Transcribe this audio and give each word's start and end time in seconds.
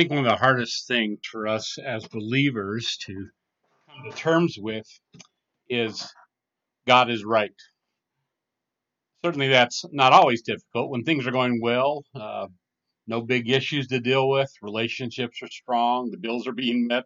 think 0.00 0.12
one 0.12 0.24
of 0.24 0.32
the 0.32 0.36
hardest 0.36 0.88
things 0.88 1.18
for 1.30 1.46
us 1.46 1.76
as 1.76 2.08
believers 2.08 2.96
to 3.02 3.28
come 3.86 4.10
to 4.10 4.16
terms 4.16 4.56
with 4.58 4.86
is 5.68 6.10
God 6.86 7.10
is 7.10 7.22
right. 7.22 7.52
Certainly, 9.22 9.48
that's 9.48 9.84
not 9.92 10.14
always 10.14 10.40
difficult. 10.40 10.88
When 10.88 11.04
things 11.04 11.26
are 11.26 11.32
going 11.32 11.60
well, 11.60 12.06
uh, 12.14 12.46
no 13.06 13.20
big 13.20 13.50
issues 13.50 13.88
to 13.88 14.00
deal 14.00 14.30
with, 14.30 14.50
relationships 14.62 15.42
are 15.42 15.50
strong, 15.50 16.10
the 16.10 16.16
bills 16.16 16.46
are 16.46 16.52
being 16.52 16.86
met, 16.86 17.04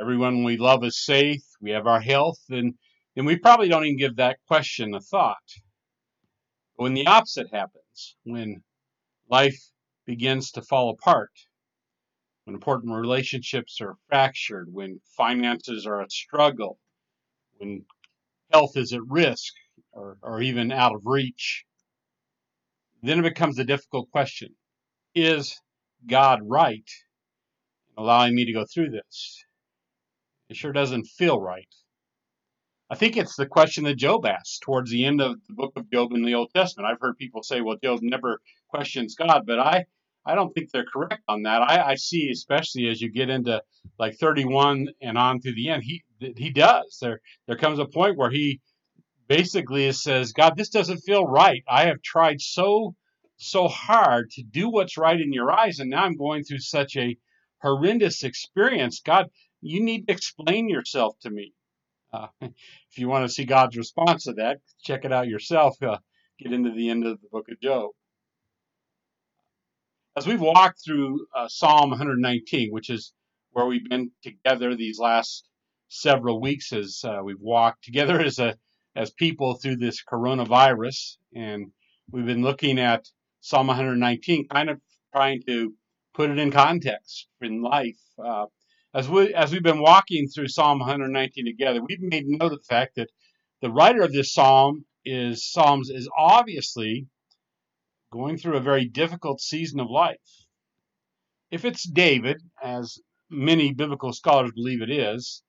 everyone 0.00 0.42
we 0.42 0.56
love 0.56 0.82
is 0.84 1.04
safe, 1.04 1.44
we 1.60 1.72
have 1.72 1.86
our 1.86 2.00
health, 2.00 2.40
and 2.48 2.72
then 3.14 3.26
we 3.26 3.36
probably 3.36 3.68
don't 3.68 3.84
even 3.84 3.98
give 3.98 4.16
that 4.16 4.38
question 4.48 4.94
a 4.94 5.00
thought. 5.00 5.36
But 6.78 6.84
when 6.84 6.94
the 6.94 7.08
opposite 7.08 7.48
happens, 7.52 8.16
when 8.24 8.62
life 9.28 9.60
begins 10.06 10.52
to 10.52 10.62
fall 10.62 10.88
apart, 10.88 11.30
when 12.44 12.54
important 12.54 12.94
relationships 12.94 13.80
are 13.80 13.96
fractured, 14.08 14.68
when 14.72 15.00
finances 15.16 15.86
are 15.86 16.02
a 16.02 16.10
struggle, 16.10 16.78
when 17.56 17.84
health 18.52 18.76
is 18.76 18.92
at 18.92 19.00
risk 19.06 19.54
or, 19.92 20.18
or 20.22 20.42
even 20.42 20.70
out 20.70 20.94
of 20.94 21.02
reach, 21.04 21.64
then 23.02 23.18
it 23.18 23.22
becomes 23.22 23.58
a 23.58 23.64
difficult 23.64 24.10
question. 24.10 24.54
Is 25.14 25.60
God 26.06 26.40
right 26.42 26.88
in 27.96 28.02
allowing 28.02 28.34
me 28.34 28.44
to 28.44 28.52
go 28.52 28.64
through 28.64 28.90
this? 28.90 29.44
It 30.48 30.56
sure 30.56 30.72
doesn't 30.72 31.06
feel 31.06 31.40
right. 31.40 31.68
I 32.90 32.96
think 32.96 33.16
it's 33.16 33.36
the 33.36 33.46
question 33.46 33.84
that 33.84 33.96
Job 33.96 34.26
asks 34.26 34.58
towards 34.58 34.90
the 34.90 35.06
end 35.06 35.20
of 35.20 35.36
the 35.48 35.54
book 35.54 35.72
of 35.76 35.90
Job 35.90 36.12
in 36.12 36.22
the 36.22 36.34
Old 36.34 36.50
Testament. 36.54 36.86
I've 36.90 37.00
heard 37.00 37.16
people 37.16 37.42
say, 37.42 37.62
well, 37.62 37.78
Job 37.82 38.00
never 38.02 38.40
questions 38.68 39.14
God, 39.14 39.44
but 39.46 39.58
I, 39.58 39.86
I 40.26 40.34
don't 40.34 40.52
think 40.54 40.70
they're 40.70 40.86
correct 40.90 41.22
on 41.28 41.42
that. 41.42 41.62
I, 41.62 41.90
I 41.90 41.94
see, 41.96 42.30
especially 42.30 42.88
as 42.88 43.00
you 43.00 43.10
get 43.10 43.28
into 43.28 43.62
like 43.98 44.16
31 44.16 44.88
and 45.02 45.18
on 45.18 45.40
to 45.40 45.52
the 45.52 45.68
end, 45.68 45.82
he 45.82 46.02
he 46.18 46.50
does. 46.50 46.98
There 47.00 47.20
there 47.46 47.56
comes 47.56 47.78
a 47.78 47.84
point 47.84 48.16
where 48.16 48.30
he 48.30 48.60
basically 49.28 49.90
says, 49.92 50.32
God, 50.32 50.56
this 50.56 50.70
doesn't 50.70 51.00
feel 51.00 51.26
right. 51.26 51.62
I 51.68 51.86
have 51.86 52.02
tried 52.02 52.40
so 52.40 52.94
so 53.36 53.68
hard 53.68 54.30
to 54.30 54.42
do 54.42 54.70
what's 54.70 54.96
right 54.96 55.20
in 55.20 55.32
your 55.32 55.52
eyes, 55.52 55.78
and 55.78 55.90
now 55.90 56.04
I'm 56.04 56.16
going 56.16 56.44
through 56.44 56.60
such 56.60 56.96
a 56.96 57.16
horrendous 57.60 58.22
experience. 58.22 59.00
God, 59.04 59.28
you 59.60 59.82
need 59.82 60.06
to 60.06 60.12
explain 60.12 60.68
yourself 60.68 61.18
to 61.20 61.30
me. 61.30 61.52
Uh, 62.12 62.28
if 62.40 62.96
you 62.96 63.08
want 63.08 63.26
to 63.26 63.32
see 63.32 63.44
God's 63.44 63.76
response 63.76 64.24
to 64.24 64.34
that, 64.34 64.60
check 64.82 65.04
it 65.04 65.12
out 65.12 65.28
yourself. 65.28 65.82
Uh, 65.82 65.98
get 66.38 66.52
into 66.52 66.70
the 66.70 66.88
end 66.88 67.04
of 67.04 67.20
the 67.20 67.28
book 67.28 67.48
of 67.50 67.60
Job 67.60 67.90
as 70.16 70.26
we've 70.26 70.40
walked 70.40 70.84
through 70.84 71.26
uh, 71.34 71.48
Psalm 71.48 71.90
119, 71.90 72.70
which 72.70 72.90
is 72.90 73.12
where 73.52 73.66
we've 73.66 73.88
been 73.88 74.10
together 74.22 74.74
these 74.74 74.98
last 74.98 75.48
several 75.88 76.40
weeks, 76.40 76.72
as 76.72 77.02
uh, 77.04 77.20
we've 77.24 77.40
walked 77.40 77.84
together 77.84 78.20
as 78.24 78.38
a 78.38 78.56
as 78.96 79.10
people 79.10 79.54
through 79.54 79.76
this 79.76 80.04
coronavirus, 80.04 81.16
and 81.34 81.72
we've 82.12 82.26
been 82.26 82.42
looking 82.42 82.78
at 82.78 83.08
Psalm 83.40 83.66
119, 83.66 84.46
kind 84.46 84.70
of 84.70 84.80
trying 85.12 85.42
to 85.48 85.74
put 86.14 86.30
it 86.30 86.38
in 86.38 86.52
context 86.52 87.26
in 87.40 87.60
life. 87.60 87.98
Uh, 88.24 88.46
as 88.94 89.08
we 89.08 89.34
as 89.34 89.52
we've 89.52 89.64
been 89.64 89.80
walking 89.80 90.28
through 90.28 90.46
Psalm 90.46 90.78
119 90.78 91.44
together, 91.44 91.80
we've 91.82 92.00
made 92.00 92.26
note 92.26 92.52
of 92.52 92.58
the 92.58 92.64
fact 92.68 92.94
that 92.96 93.10
the 93.62 93.70
writer 93.70 94.02
of 94.02 94.12
this 94.12 94.32
psalm 94.32 94.84
is 95.04 95.44
Psalms 95.50 95.90
is 95.90 96.08
obviously 96.16 97.08
going 98.14 98.38
through 98.38 98.56
a 98.56 98.60
very 98.60 98.84
difficult 98.86 99.40
season 99.40 99.80
of 99.80 99.90
life. 99.90 100.16
If 101.50 101.64
it's 101.64 101.82
David, 101.82 102.40
as 102.62 102.98
many 103.28 103.72
biblical 103.72 104.12
scholars 104.12 104.52
believe 104.54 104.82
it 104.82 104.90
is, 104.90 105.42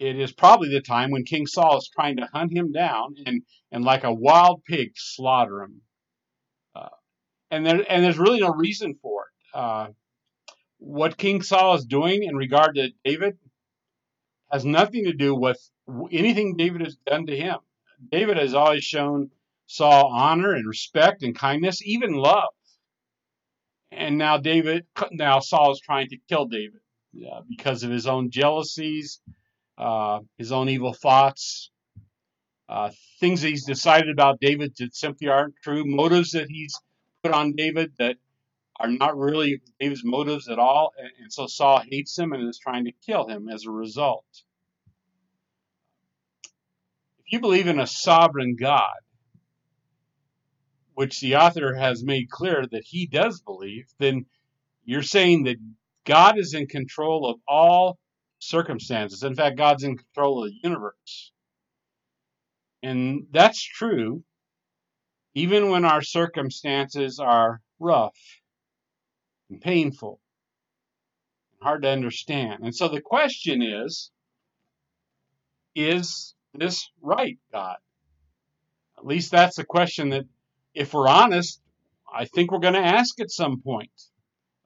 it 0.00 0.18
is 0.18 0.32
probably 0.32 0.70
the 0.70 0.80
time 0.80 1.12
when 1.12 1.24
King 1.24 1.46
Saul 1.46 1.78
is 1.78 1.88
trying 1.88 2.16
to 2.16 2.28
hunt 2.32 2.52
him 2.52 2.72
down 2.72 3.14
and, 3.26 3.42
and 3.70 3.84
like 3.84 4.02
a 4.02 4.12
wild 4.12 4.64
pig 4.64 4.92
slaughter 4.96 5.62
him. 5.62 5.82
Uh, 6.74 6.88
and 7.50 7.64
there 7.64 7.84
and 7.88 8.02
there's 8.02 8.18
really 8.18 8.40
no 8.40 8.52
reason 8.52 8.94
for 9.00 9.26
it. 9.26 9.58
Uh, 9.58 9.88
what 10.78 11.16
King 11.16 11.42
Saul 11.42 11.74
is 11.74 11.84
doing 11.84 12.24
in 12.24 12.34
regard 12.34 12.74
to 12.74 12.90
David 13.04 13.38
has 14.50 14.64
nothing 14.64 15.04
to 15.04 15.12
do 15.12 15.34
with 15.34 15.60
anything 16.10 16.56
David 16.56 16.80
has 16.80 16.96
done 17.06 17.26
to 17.26 17.36
him. 17.36 17.58
David 18.10 18.36
has 18.36 18.54
always 18.54 18.82
shown 18.82 19.30
Saul 19.70 20.10
honor 20.12 20.52
and 20.52 20.66
respect 20.66 21.22
and 21.22 21.32
kindness, 21.32 21.80
even 21.84 22.12
love. 22.14 22.52
And 23.92 24.18
now 24.18 24.36
David, 24.36 24.84
now 25.12 25.38
Saul 25.38 25.70
is 25.70 25.78
trying 25.78 26.08
to 26.08 26.18
kill 26.28 26.46
David 26.46 26.80
because 27.48 27.84
of 27.84 27.90
his 27.92 28.08
own 28.08 28.32
jealousies, 28.32 29.20
uh, 29.78 30.18
his 30.38 30.50
own 30.50 30.68
evil 30.68 30.92
thoughts, 30.92 31.70
uh, 32.68 32.90
things 33.20 33.42
that 33.42 33.48
he's 33.50 33.64
decided 33.64 34.10
about 34.10 34.40
David 34.40 34.74
that 34.78 34.96
simply 34.96 35.28
aren't 35.28 35.54
true, 35.62 35.84
motives 35.86 36.32
that 36.32 36.48
he's 36.48 36.74
put 37.22 37.32
on 37.32 37.54
David 37.54 37.92
that 38.00 38.16
are 38.80 38.88
not 38.90 39.16
really 39.16 39.62
David's 39.78 40.04
motives 40.04 40.48
at 40.48 40.58
all. 40.58 40.90
And, 40.98 41.10
and 41.22 41.32
so 41.32 41.46
Saul 41.46 41.80
hates 41.88 42.18
him 42.18 42.32
and 42.32 42.48
is 42.48 42.58
trying 42.58 42.86
to 42.86 42.92
kill 43.06 43.28
him 43.28 43.48
as 43.48 43.66
a 43.66 43.70
result. 43.70 44.24
If 47.20 47.32
you 47.32 47.38
believe 47.38 47.68
in 47.68 47.78
a 47.78 47.86
sovereign 47.86 48.56
God, 48.56 48.98
which 51.00 51.20
the 51.20 51.36
author 51.36 51.74
has 51.74 52.04
made 52.04 52.28
clear 52.28 52.66
that 52.70 52.84
he 52.84 53.06
does 53.06 53.40
believe, 53.40 53.86
then 53.98 54.26
you're 54.84 55.02
saying 55.02 55.44
that 55.44 55.56
God 56.04 56.38
is 56.38 56.52
in 56.52 56.66
control 56.66 57.26
of 57.26 57.40
all 57.48 57.98
circumstances. 58.38 59.22
In 59.22 59.34
fact, 59.34 59.56
God's 59.56 59.82
in 59.82 59.96
control 59.96 60.44
of 60.44 60.50
the 60.50 60.58
universe. 60.62 61.32
And 62.82 63.22
that's 63.30 63.62
true 63.62 64.22
even 65.32 65.70
when 65.70 65.86
our 65.86 66.02
circumstances 66.02 67.18
are 67.18 67.62
rough 67.78 68.18
and 69.48 69.58
painful 69.58 70.20
and 71.52 71.66
hard 71.66 71.80
to 71.84 71.88
understand. 71.88 72.62
And 72.62 72.76
so 72.76 72.88
the 72.88 73.00
question 73.00 73.62
is 73.62 74.10
is 75.74 76.34
this 76.52 76.90
right, 77.00 77.38
God? 77.50 77.78
At 78.98 79.06
least 79.06 79.30
that's 79.30 79.56
the 79.56 79.64
question 79.64 80.10
that 80.10 80.26
if 80.74 80.94
we're 80.94 81.08
honest, 81.08 81.60
I 82.12 82.24
think 82.24 82.50
we're 82.50 82.58
going 82.58 82.74
to 82.74 82.80
ask 82.80 83.20
at 83.20 83.30
some 83.30 83.60
point. 83.60 83.90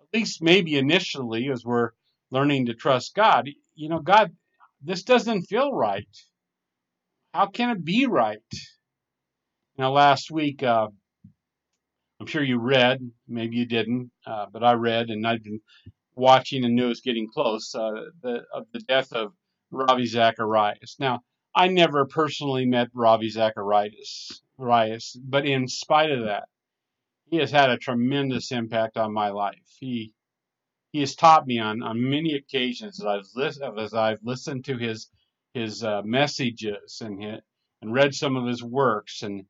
At 0.00 0.18
least 0.18 0.42
maybe 0.42 0.76
initially 0.76 1.48
as 1.50 1.64
we're 1.64 1.90
learning 2.30 2.66
to 2.66 2.74
trust 2.74 3.14
God. 3.14 3.48
You 3.74 3.88
know, 3.88 4.00
God, 4.00 4.32
this 4.82 5.02
doesn't 5.02 5.42
feel 5.42 5.72
right. 5.72 6.08
How 7.32 7.46
can 7.46 7.70
it 7.70 7.84
be 7.84 8.06
right? 8.06 8.38
Now, 9.76 9.92
last 9.92 10.30
week, 10.30 10.62
uh, 10.62 10.88
I'm 12.20 12.26
sure 12.26 12.42
you 12.42 12.58
read, 12.58 13.00
maybe 13.26 13.56
you 13.56 13.66
didn't, 13.66 14.10
uh, 14.26 14.46
but 14.52 14.62
I 14.62 14.74
read 14.74 15.10
and 15.10 15.26
I've 15.26 15.42
been 15.42 15.60
watching 16.14 16.64
and 16.64 16.76
knew 16.76 16.86
it 16.86 16.88
was 16.88 17.00
getting 17.00 17.28
close 17.28 17.74
uh, 17.74 17.90
the, 18.22 18.44
of 18.54 18.66
the 18.72 18.78
death 18.80 19.12
of 19.12 19.32
Ravi 19.72 20.06
Zacharias. 20.06 20.96
Now, 21.00 21.22
I 21.56 21.68
never 21.68 22.06
personally 22.06 22.66
met 22.66 22.88
Ravi 22.94 23.30
Zacharias, 23.30 24.42
Zacharias, 24.56 25.16
but 25.22 25.46
in 25.46 25.68
spite 25.68 26.10
of 26.10 26.24
that, 26.24 26.44
he 27.30 27.38
has 27.38 27.50
had 27.50 27.70
a 27.70 27.78
tremendous 27.78 28.52
impact 28.52 28.96
on 28.96 29.12
my 29.12 29.30
life. 29.30 29.76
He 29.78 30.12
he 30.92 31.00
has 31.00 31.16
taught 31.16 31.46
me 31.46 31.58
on, 31.58 31.82
on 31.82 32.08
many 32.08 32.34
occasions 32.34 33.00
as 33.00 33.06
I've, 33.06 33.26
listened, 33.34 33.80
as 33.80 33.94
I've 33.94 34.22
listened 34.22 34.64
to 34.66 34.78
his 34.78 35.10
his 35.52 35.82
uh, 35.82 36.02
messages 36.04 37.00
and 37.00 37.20
his, 37.20 37.40
and 37.82 37.92
read 37.92 38.14
some 38.14 38.36
of 38.36 38.46
his 38.46 38.62
works 38.62 39.22
and 39.22 39.44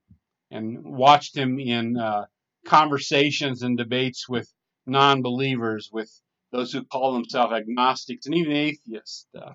and 0.51 0.83
watched 0.85 1.37
him 1.37 1.59
in 1.59 1.99
uh, 1.99 2.25
conversations 2.65 3.63
and 3.63 3.77
debates 3.77 4.29
with 4.29 4.51
non-believers, 4.87 5.91
with 5.93 6.11
those 6.53 6.73
who 6.73 6.85
call 6.85 7.13
themselves 7.15 7.53
agnostics 7.53 8.27
and 8.27 8.35
even 8.35 8.53
atheists. 8.53 9.27
Uh, 9.35 9.53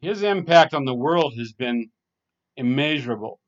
his 0.00 0.22
impact 0.22 0.74
on 0.74 0.84
the 0.84 0.94
world 0.94 1.34
has 1.38 1.52
been 1.52 1.90
immeasurable, 2.56 3.40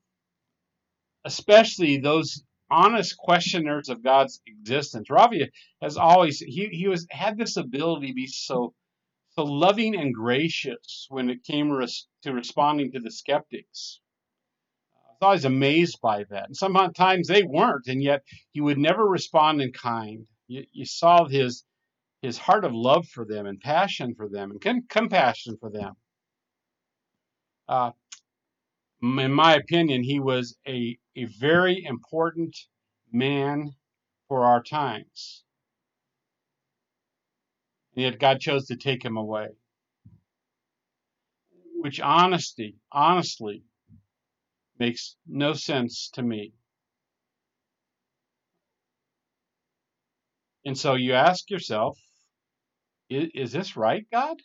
especially 1.25 1.99
those 1.99 2.43
honest 2.71 3.17
questioners 3.17 3.89
of 3.89 4.03
God's 4.03 4.41
existence. 4.47 5.11
Ravi 5.11 5.51
has 5.81 5.97
always 5.97 6.39
he 6.39 6.69
he 6.71 6.89
was 6.89 7.07
had 7.11 7.39
this 7.39 7.57
ability 7.57 8.09
to 8.09 8.15
be 8.15 8.27
so 8.27 8.75
so 9.31 9.45
loving 9.45 9.95
and 9.95 10.15
gracious 10.15 11.07
when 11.11 11.31
it 11.31 11.45
came 11.45 11.71
res, 11.71 12.07
to 12.23 12.33
responding 12.33 12.93
to 12.93 13.01
the 13.01 13.11
skeptics. 13.11 14.01
I 14.95 15.11
was 15.11 15.19
always 15.23 15.45
amazed 15.45 16.01
by 16.03 16.25
that. 16.31 16.47
And 16.47 16.57
sometimes 16.57 17.29
they 17.29 17.43
weren't, 17.43 17.87
and 17.87 18.03
yet 18.03 18.23
he 18.53 18.61
would 18.61 18.79
never 18.79 19.05
respond 19.07 19.63
in 19.63 19.73
kind. 19.73 20.27
You, 20.47 20.65
you 20.73 20.85
saw 20.87 21.27
his 21.27 21.65
his 22.23 22.37
heart 22.37 22.65
of 22.65 22.73
love 22.75 23.07
for 23.07 23.25
them 23.25 23.47
and 23.47 23.61
passion 23.61 24.15
for 24.15 24.29
them 24.29 24.51
and 24.51 24.89
compassion 24.89 25.57
for 25.61 25.71
them. 25.71 25.95
Uh, 27.69 27.93
in 29.01 29.33
my 29.33 29.55
opinion, 29.55 30.03
he 30.03 30.19
was 30.19 30.57
a, 30.67 30.99
a 31.19 31.25
very 31.25 31.85
important 31.85 32.57
man 33.13 33.73
for 34.29 34.45
our 34.45 34.63
times. 34.63 35.43
and 37.97 38.05
yet 38.05 38.21
God 38.21 38.39
chose 38.39 38.67
to 38.67 38.77
take 38.77 39.05
him 39.05 39.17
away. 39.17 39.49
Which 41.81 41.99
honesty, 42.01 42.77
honestly, 42.93 43.65
makes 44.79 45.17
no 45.27 45.55
sense 45.55 46.09
to 46.13 46.23
me. 46.23 46.53
And 50.65 50.79
so 50.79 50.95
you 50.95 51.15
ask 51.15 51.51
yourself, 51.51 51.99
is, 53.11 53.31
is 53.35 53.53
this 53.53 53.77
right, 53.77 54.07
God? 54.13 54.37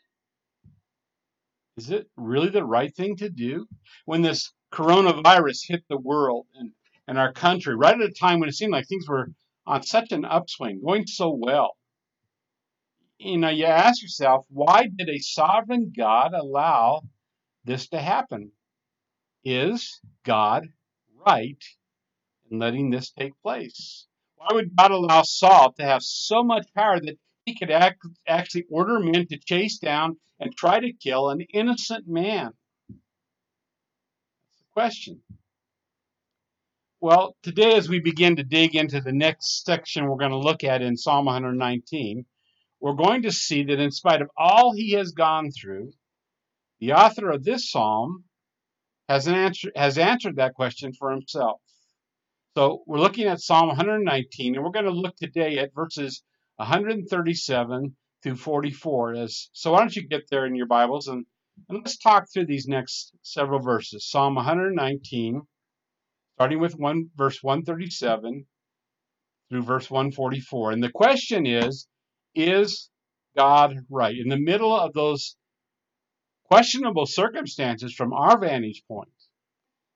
Is 1.77 1.91
it 1.91 2.07
really 2.15 2.49
the 2.49 2.65
right 2.65 2.95
thing 2.95 3.17
to 3.17 3.29
do? 3.29 3.67
When 4.05 4.23
this 4.23 4.51
coronavirus 4.73 5.67
hit 5.67 5.83
the 5.87 5.97
world 5.97 6.47
and, 6.55 6.71
and 7.07 7.19
our 7.19 7.31
country, 7.31 7.75
right 7.75 7.99
at 7.99 8.09
a 8.09 8.11
time 8.11 8.39
when 8.39 8.49
it 8.49 8.55
seemed 8.55 8.71
like 8.71 8.87
things 8.87 9.07
were 9.07 9.29
on 9.67 9.83
such 9.83 10.11
an 10.11 10.25
upswing, 10.25 10.81
going 10.83 11.05
so 11.05 11.29
well, 11.29 11.77
you 13.19 13.37
know, 13.37 13.49
you 13.49 13.65
ask 13.65 14.01
yourself, 14.01 14.45
why 14.49 14.87
did 14.93 15.09
a 15.09 15.19
sovereign 15.19 15.93
God 15.95 16.33
allow 16.33 17.01
this 17.63 17.87
to 17.89 17.99
happen? 17.99 18.51
Is 19.45 19.99
God 20.25 20.67
right 21.25 21.63
in 22.49 22.59
letting 22.59 22.89
this 22.89 23.11
take 23.11 23.33
place? 23.41 24.07
Why 24.35 24.47
would 24.53 24.75
God 24.75 24.91
allow 24.91 25.21
Saul 25.21 25.71
to 25.73 25.83
have 25.83 26.01
so 26.01 26.43
much 26.43 26.65
power 26.75 26.99
that 26.99 27.17
he 27.45 27.55
could 27.55 27.71
act, 27.71 28.01
actually 28.27 28.65
order 28.69 28.99
men 28.99 29.27
to 29.27 29.37
chase 29.37 29.77
down 29.77 30.17
and 30.39 30.55
try 30.55 30.79
to 30.79 30.93
kill 30.93 31.29
an 31.29 31.41
innocent 31.53 32.07
man? 32.07 32.53
Question. 34.73 35.21
Well, 36.99 37.35
today, 37.43 37.75
as 37.75 37.87
we 37.87 37.99
begin 37.99 38.37
to 38.37 38.43
dig 38.43 38.75
into 38.75 39.01
the 39.01 39.11
next 39.11 39.63
section 39.65 40.07
we're 40.07 40.17
going 40.17 40.31
to 40.31 40.37
look 40.37 40.63
at 40.63 40.81
in 40.81 40.97
Psalm 40.97 41.25
119, 41.25 42.25
we're 42.79 42.93
going 42.93 43.21
to 43.21 43.31
see 43.31 43.65
that 43.65 43.79
in 43.79 43.91
spite 43.91 44.23
of 44.23 44.29
all 44.35 44.73
he 44.73 44.93
has 44.93 45.11
gone 45.11 45.51
through, 45.51 45.91
the 46.79 46.93
author 46.93 47.29
of 47.29 47.43
this 47.43 47.69
psalm 47.69 48.23
has, 49.07 49.27
answer, 49.27 49.71
has 49.75 49.99
answered 49.99 50.37
that 50.37 50.55
question 50.55 50.91
for 50.91 51.11
himself. 51.11 51.61
So 52.57 52.81
we're 52.87 52.97
looking 52.97 53.27
at 53.27 53.41
Psalm 53.41 53.67
119, 53.67 54.55
and 54.55 54.63
we're 54.63 54.71
going 54.71 54.85
to 54.85 54.91
look 54.91 55.15
today 55.17 55.59
at 55.59 55.75
verses 55.75 56.23
137 56.55 57.95
through 58.23 58.35
44. 58.35 59.13
As, 59.13 59.49
so 59.53 59.71
why 59.71 59.79
don't 59.79 59.95
you 59.95 60.07
get 60.07 60.23
there 60.31 60.47
in 60.47 60.55
your 60.55 60.65
Bibles 60.65 61.09
and, 61.09 61.27
and 61.69 61.79
let's 61.79 61.97
talk 61.97 62.25
through 62.31 62.45
these 62.45 62.67
next 62.67 63.13
several 63.21 63.59
verses. 63.59 64.09
Psalm 64.09 64.35
119, 64.35 65.41
starting 66.35 66.59
with 66.59 66.75
one 66.77 67.09
verse 67.15 67.41
137 67.41 68.45
through 69.49 69.61
verse 69.61 69.89
144. 69.89 70.71
And 70.71 70.83
the 70.83 70.91
question 70.91 71.45
is, 71.45 71.87
is 72.35 72.89
God 73.35 73.77
right? 73.89 74.15
In 74.17 74.29
the 74.29 74.39
middle 74.39 74.75
of 74.75 74.93
those 74.93 75.35
questionable 76.45 77.05
circumstances 77.05 77.93
from 77.93 78.13
our 78.13 78.39
vantage 78.39 78.83
point, 78.87 79.09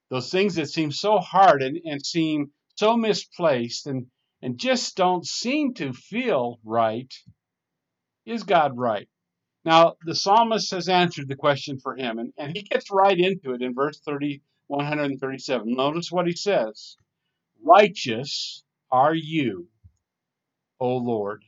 those 0.10 0.32
things 0.32 0.56
that 0.56 0.70
seem 0.70 0.92
so 0.92 1.20
hard 1.20 1.62
and, 1.62 1.78
and 1.86 2.06
seem 2.06 2.52
so 2.76 2.96
misplaced 2.96 3.88
and, 3.88 4.08
and 4.42 4.60
just 4.60 4.96
don't 4.96 5.26
seem 5.26 5.74
to 5.76 5.92
feel 5.92 6.60
right, 6.64 7.14
is 8.26 8.44
God 8.44 8.78
right? 8.78 9.10
Now, 9.68 9.98
the 10.06 10.16
psalmist 10.16 10.72
has 10.72 10.88
answered 10.88 11.28
the 11.28 11.36
question 11.36 11.78
for 11.78 11.94
him, 11.94 12.20
and, 12.20 12.32
and 12.38 12.56
he 12.56 12.64
gets 12.64 12.90
right 12.90 13.20
into 13.20 13.52
it 13.52 13.62
in 13.62 13.74
verse 13.74 14.00
30, 14.00 14.42
137. 14.68 15.76
Notice 15.76 16.10
what 16.10 16.26
he 16.26 16.32
says 16.32 16.96
Righteous 17.62 18.64
are 18.90 19.14
you, 19.14 19.68
O 20.80 20.96
Lord. 20.96 21.44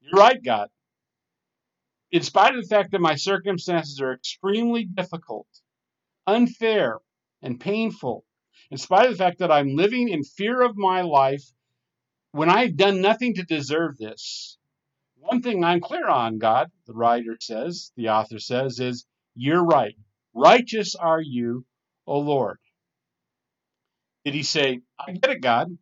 You're 0.00 0.18
right, 0.18 0.42
God. 0.42 0.70
In 2.12 2.22
spite 2.22 2.54
of 2.54 2.62
the 2.62 2.74
fact 2.74 2.92
that 2.92 3.02
my 3.02 3.16
circumstances 3.16 4.00
are 4.00 4.14
extremely 4.14 4.86
difficult, 4.86 5.48
unfair, 6.26 7.00
and 7.42 7.60
painful, 7.60 8.24
in 8.70 8.78
spite 8.78 9.04
of 9.04 9.12
the 9.12 9.22
fact 9.22 9.40
that 9.40 9.52
I'm 9.52 9.76
living 9.76 10.08
in 10.08 10.24
fear 10.24 10.62
of 10.62 10.78
my 10.78 11.02
life 11.02 11.44
when 12.32 12.48
I've 12.48 12.78
done 12.78 13.02
nothing 13.02 13.34
to 13.34 13.42
deserve 13.42 13.98
this, 13.98 14.55
one 15.26 15.42
thing 15.42 15.64
I'm 15.64 15.80
clear 15.80 16.08
on, 16.08 16.38
God, 16.38 16.70
the 16.86 16.94
writer 16.94 17.36
says, 17.40 17.92
the 17.96 18.08
author 18.10 18.38
says, 18.38 18.80
is 18.80 19.06
you're 19.34 19.64
right. 19.64 19.94
Righteous 20.34 20.94
are 20.94 21.20
you, 21.20 21.64
O 22.06 22.18
Lord. 22.20 22.58
Did 24.24 24.34
he 24.34 24.42
say, 24.42 24.80
I 24.98 25.12
get 25.12 25.30
it, 25.30 25.40
God. 25.42 25.76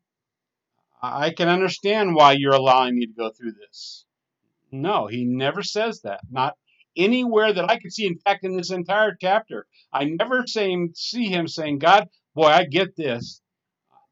I 1.03 1.31
can 1.31 1.49
understand 1.49 2.15
why 2.15 2.33
you're 2.33 2.55
allowing 2.55 2.97
me 2.97 3.07
to 3.07 3.13
go 3.13 3.31
through 3.31 3.53
this. 3.53 4.07
No, 4.71 5.07
he 5.07 5.25
never 5.25 5.63
says 5.63 6.01
that. 6.03 6.21
Not 6.31 6.55
anywhere 6.97 7.53
that 7.53 7.71
I 7.71 7.79
could 7.79 7.93
see. 7.93 8.07
In 8.07 8.19
fact, 8.19 8.45
in 8.45 8.57
this 8.57 8.71
entire 8.71 9.17
chapter, 9.21 9.67
I 9.93 10.05
never 10.05 10.45
see 10.47 11.27
him 11.27 11.47
saying, 11.47 11.79
"God, 11.79 12.09
boy, 12.35 12.47
I 12.47 12.65
get 12.65 12.97
this. 12.97 13.41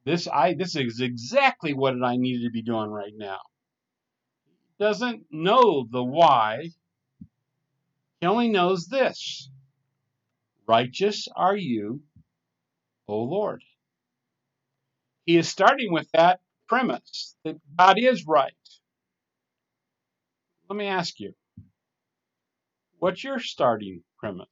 This 0.05 0.29
I 0.29 0.55
this 0.55 0.76
is 0.76 1.00
exactly 1.00 1.73
what 1.73 2.02
I 2.02 2.17
needed 2.17 2.44
to 2.44 2.50
be 2.50 2.62
doing 2.62 2.90
right 2.90 3.14
now." 3.17 3.38
Doesn't 4.82 5.26
know 5.31 5.87
the 5.88 6.02
why. 6.02 6.70
He 8.20 8.26
only 8.26 8.49
knows 8.49 8.88
this. 8.88 9.49
Righteous 10.67 11.29
are 11.37 11.56
you, 11.56 12.02
O 13.06 13.23
Lord. 13.23 13.62
He 15.25 15.37
is 15.37 15.49
starting 15.49 15.93
with 15.93 16.11
that 16.14 16.40
premise 16.67 17.37
that 17.44 17.58
God 17.79 17.96
is 17.96 18.26
right. 18.26 18.52
Let 20.69 20.76
me 20.76 20.88
ask 20.88 21.20
you, 21.20 21.32
what's 22.99 23.23
your 23.23 23.38
starting 23.38 24.02
premise? 24.19 24.49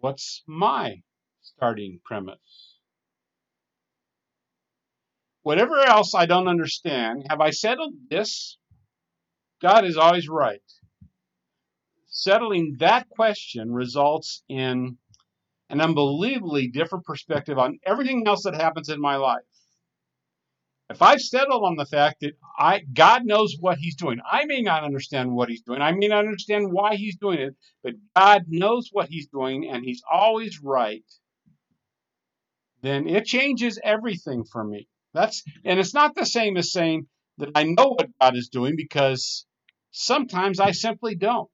What's 0.00 0.42
my 0.46 1.00
starting 1.40 2.00
premise? 2.04 2.73
Whatever 5.44 5.78
else 5.78 6.14
I 6.14 6.24
don't 6.24 6.48
understand, 6.48 7.26
have 7.28 7.42
I 7.42 7.50
settled 7.50 7.92
this? 8.08 8.56
God 9.60 9.84
is 9.84 9.98
always 9.98 10.26
right. 10.26 10.62
Settling 12.06 12.76
that 12.80 13.10
question 13.10 13.70
results 13.70 14.42
in 14.48 14.96
an 15.68 15.82
unbelievably 15.82 16.68
different 16.68 17.04
perspective 17.04 17.58
on 17.58 17.78
everything 17.84 18.26
else 18.26 18.44
that 18.44 18.54
happens 18.54 18.88
in 18.88 18.98
my 18.98 19.16
life. 19.16 19.42
If 20.88 21.02
I've 21.02 21.20
settled 21.20 21.62
on 21.62 21.76
the 21.76 21.84
fact 21.84 22.20
that 22.22 22.32
I 22.58 22.80
God 22.94 23.26
knows 23.26 23.54
what 23.60 23.76
He's 23.76 23.96
doing, 23.96 24.20
I 24.24 24.46
may 24.46 24.62
not 24.62 24.82
understand 24.82 25.30
what 25.34 25.50
He's 25.50 25.62
doing. 25.62 25.82
I 25.82 25.92
may 25.92 26.08
not 26.08 26.24
understand 26.24 26.72
why 26.72 26.94
He's 26.96 27.16
doing 27.16 27.38
it, 27.38 27.54
but 27.82 27.94
God 28.16 28.44
knows 28.48 28.88
what 28.92 29.08
He's 29.10 29.26
doing, 29.26 29.68
and 29.70 29.84
He's 29.84 30.02
always 30.10 30.62
right. 30.62 31.04
Then 32.80 33.06
it 33.06 33.26
changes 33.26 33.78
everything 33.84 34.44
for 34.50 34.64
me. 34.64 34.88
That's 35.14 35.42
and 35.64 35.78
it's 35.80 35.94
not 35.94 36.14
the 36.14 36.26
same 36.26 36.56
as 36.56 36.72
saying 36.72 37.06
that 37.38 37.50
I 37.54 37.62
know 37.64 37.94
what 37.96 38.10
God 38.20 38.36
is 38.36 38.48
doing 38.48 38.74
because 38.76 39.46
sometimes 39.90 40.60
I 40.60 40.72
simply 40.72 41.14
don't. 41.14 41.48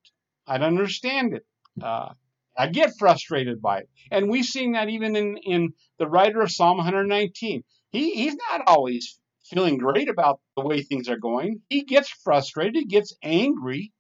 I 0.46 0.58
don't 0.58 0.78
understand 0.78 1.34
it. 1.34 1.46
Uh, 1.80 2.14
I 2.58 2.66
get 2.66 2.98
frustrated 2.98 3.62
by 3.62 3.80
it, 3.80 3.90
and 4.10 4.28
we've 4.28 4.44
seen 4.44 4.72
that 4.72 4.88
even 4.88 5.14
in 5.14 5.36
in 5.38 5.74
the 5.98 6.08
writer 6.08 6.40
of 6.40 6.50
Psalm 6.50 6.78
119. 6.78 7.62
He 7.90 8.10
he's 8.12 8.36
not 8.50 8.62
always 8.66 9.18
feeling 9.44 9.78
great 9.78 10.08
about 10.08 10.40
the 10.56 10.64
way 10.64 10.82
things 10.82 11.08
are 11.08 11.18
going. 11.18 11.60
He 11.68 11.82
gets 11.82 12.08
frustrated, 12.08 12.76
he 12.76 12.84
gets 12.86 13.14
angry, 13.22 13.92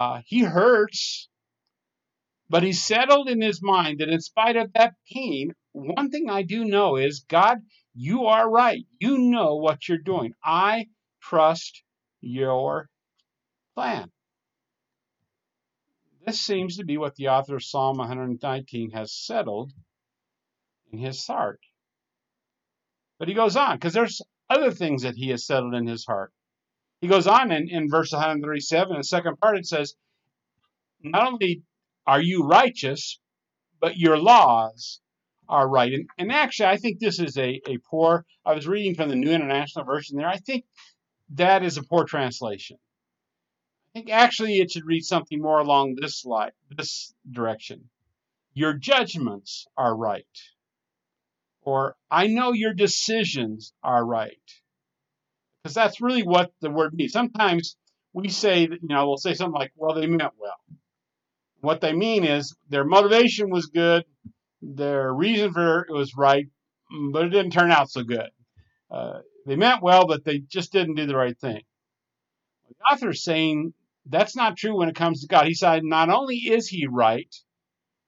uh, 0.00 0.20
he 0.24 0.40
hurts, 0.40 1.28
but 2.48 2.62
he's 2.62 2.82
settled 2.82 3.28
in 3.28 3.40
his 3.40 3.62
mind 3.62 4.00
that 4.00 4.08
in 4.08 4.20
spite 4.20 4.56
of 4.56 4.72
that 4.72 4.94
pain, 5.12 5.52
one 5.72 6.10
thing 6.10 6.30
I 6.30 6.42
do 6.42 6.64
know 6.64 6.96
is 6.96 7.24
God, 7.28 7.58
you 7.96 8.26
are 8.26 8.48
right. 8.48 8.84
You 9.00 9.18
know 9.18 9.56
what 9.56 9.88
you're 9.88 9.96
doing. 9.96 10.34
I 10.44 10.88
trust 11.22 11.82
your 12.20 12.90
plan. 13.74 14.10
This 16.26 16.40
seems 16.40 16.76
to 16.76 16.84
be 16.84 16.98
what 16.98 17.14
the 17.14 17.28
author 17.28 17.56
of 17.56 17.64
Psalm 17.64 17.96
119 17.96 18.90
has 18.90 19.14
settled 19.14 19.72
in 20.92 20.98
his 20.98 21.26
heart. 21.26 21.60
But 23.18 23.28
he 23.28 23.34
goes 23.34 23.56
on 23.56 23.76
because 23.76 23.94
there's 23.94 24.20
other 24.50 24.72
things 24.72 25.02
that 25.02 25.16
he 25.16 25.30
has 25.30 25.46
settled 25.46 25.74
in 25.74 25.86
his 25.86 26.04
heart. 26.04 26.32
He 27.00 27.08
goes 27.08 27.26
on 27.26 27.50
in, 27.50 27.70
in 27.70 27.88
verse 27.88 28.12
137, 28.12 28.96
the 28.96 29.04
second 29.04 29.38
part, 29.38 29.56
it 29.56 29.66
says, 29.66 29.94
Not 31.00 31.32
only 31.32 31.62
are 32.06 32.20
you 32.20 32.42
righteous, 32.42 33.20
but 33.80 33.96
your 33.96 34.18
laws 34.18 35.00
are 35.48 35.68
right. 35.68 35.92
And, 35.92 36.08
and 36.18 36.32
actually, 36.32 36.66
I 36.66 36.76
think 36.76 36.98
this 36.98 37.18
is 37.18 37.36
a, 37.36 37.60
a 37.68 37.78
poor, 37.90 38.24
I 38.44 38.54
was 38.54 38.66
reading 38.66 38.94
from 38.94 39.08
the 39.08 39.16
New 39.16 39.30
International 39.30 39.84
Version 39.84 40.16
there. 40.16 40.28
I 40.28 40.38
think 40.38 40.64
that 41.34 41.62
is 41.62 41.76
a 41.76 41.82
poor 41.82 42.04
translation. 42.04 42.78
I 43.94 43.98
think 43.98 44.10
actually 44.10 44.56
it 44.56 44.70
should 44.70 44.86
read 44.86 45.04
something 45.04 45.40
more 45.40 45.58
along 45.58 45.94
this 45.94 46.24
line, 46.24 46.52
this 46.76 47.14
direction. 47.30 47.88
Your 48.54 48.74
judgments 48.74 49.66
are 49.76 49.96
right 49.96 50.26
or 51.66 51.96
I 52.10 52.28
know 52.28 52.52
your 52.52 52.72
decisions 52.72 53.74
are 53.82 54.02
right. 54.02 54.38
because 55.62 55.74
that's 55.74 56.00
really 56.00 56.22
what 56.22 56.52
the 56.60 56.70
word 56.70 56.94
means. 56.94 57.12
Sometimes 57.12 57.76
we 58.14 58.28
say 58.28 58.62
you 58.62 58.78
know, 58.82 59.06
we'll 59.08 59.16
say 59.18 59.34
something 59.34 59.60
like, 59.60 59.72
well, 59.76 59.94
they 59.94 60.06
meant 60.06 60.32
well. 60.38 60.78
What 61.60 61.80
they 61.80 61.92
mean 61.92 62.24
is 62.24 62.56
their 62.70 62.84
motivation 62.84 63.50
was 63.50 63.66
good, 63.66 64.04
their 64.74 65.12
reason 65.12 65.52
for 65.52 65.82
it 65.82 65.92
was 65.92 66.16
right, 66.16 66.46
but 67.12 67.24
it 67.24 67.30
didn't 67.30 67.52
turn 67.52 67.70
out 67.70 67.90
so 67.90 68.02
good. 68.02 68.30
Uh, 68.90 69.20
they 69.46 69.56
meant 69.56 69.82
well, 69.82 70.06
but 70.06 70.24
they 70.24 70.38
just 70.38 70.72
didn't 70.72 70.96
do 70.96 71.06
the 71.06 71.16
right 71.16 71.38
thing. 71.38 71.62
The 72.68 72.74
author 72.92 73.10
is 73.10 73.22
saying 73.22 73.74
that's 74.06 74.36
not 74.36 74.56
true 74.56 74.76
when 74.76 74.88
it 74.88 74.96
comes 74.96 75.20
to 75.20 75.28
God. 75.28 75.46
He 75.46 75.54
said, 75.54 75.84
not 75.84 76.10
only 76.10 76.36
is 76.36 76.68
he 76.68 76.86
right, 76.86 77.34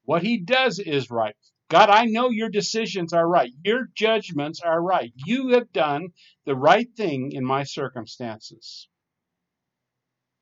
what 0.05 0.23
he 0.23 0.39
does 0.39 0.79
is 0.79 1.11
right. 1.11 1.37
God, 1.69 1.91
I 1.91 2.07
know 2.07 2.31
your 2.31 2.49
decisions 2.49 3.13
are 3.13 3.29
right. 3.29 3.53
Your 3.63 3.89
judgments 3.95 4.61
are 4.61 4.81
right. 4.81 5.13
You 5.27 5.51
have 5.51 5.71
done 5.73 6.09
the 6.47 6.57
right 6.57 6.89
thing 6.97 7.33
in 7.33 7.45
my 7.45 7.65
circumstances. 7.65 8.89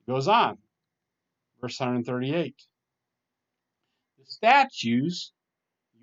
Goes 0.06 0.28
on. 0.28 0.58
Verse 1.60 1.80
138. 1.80 2.54
The 4.18 4.24
statutes 4.24 5.32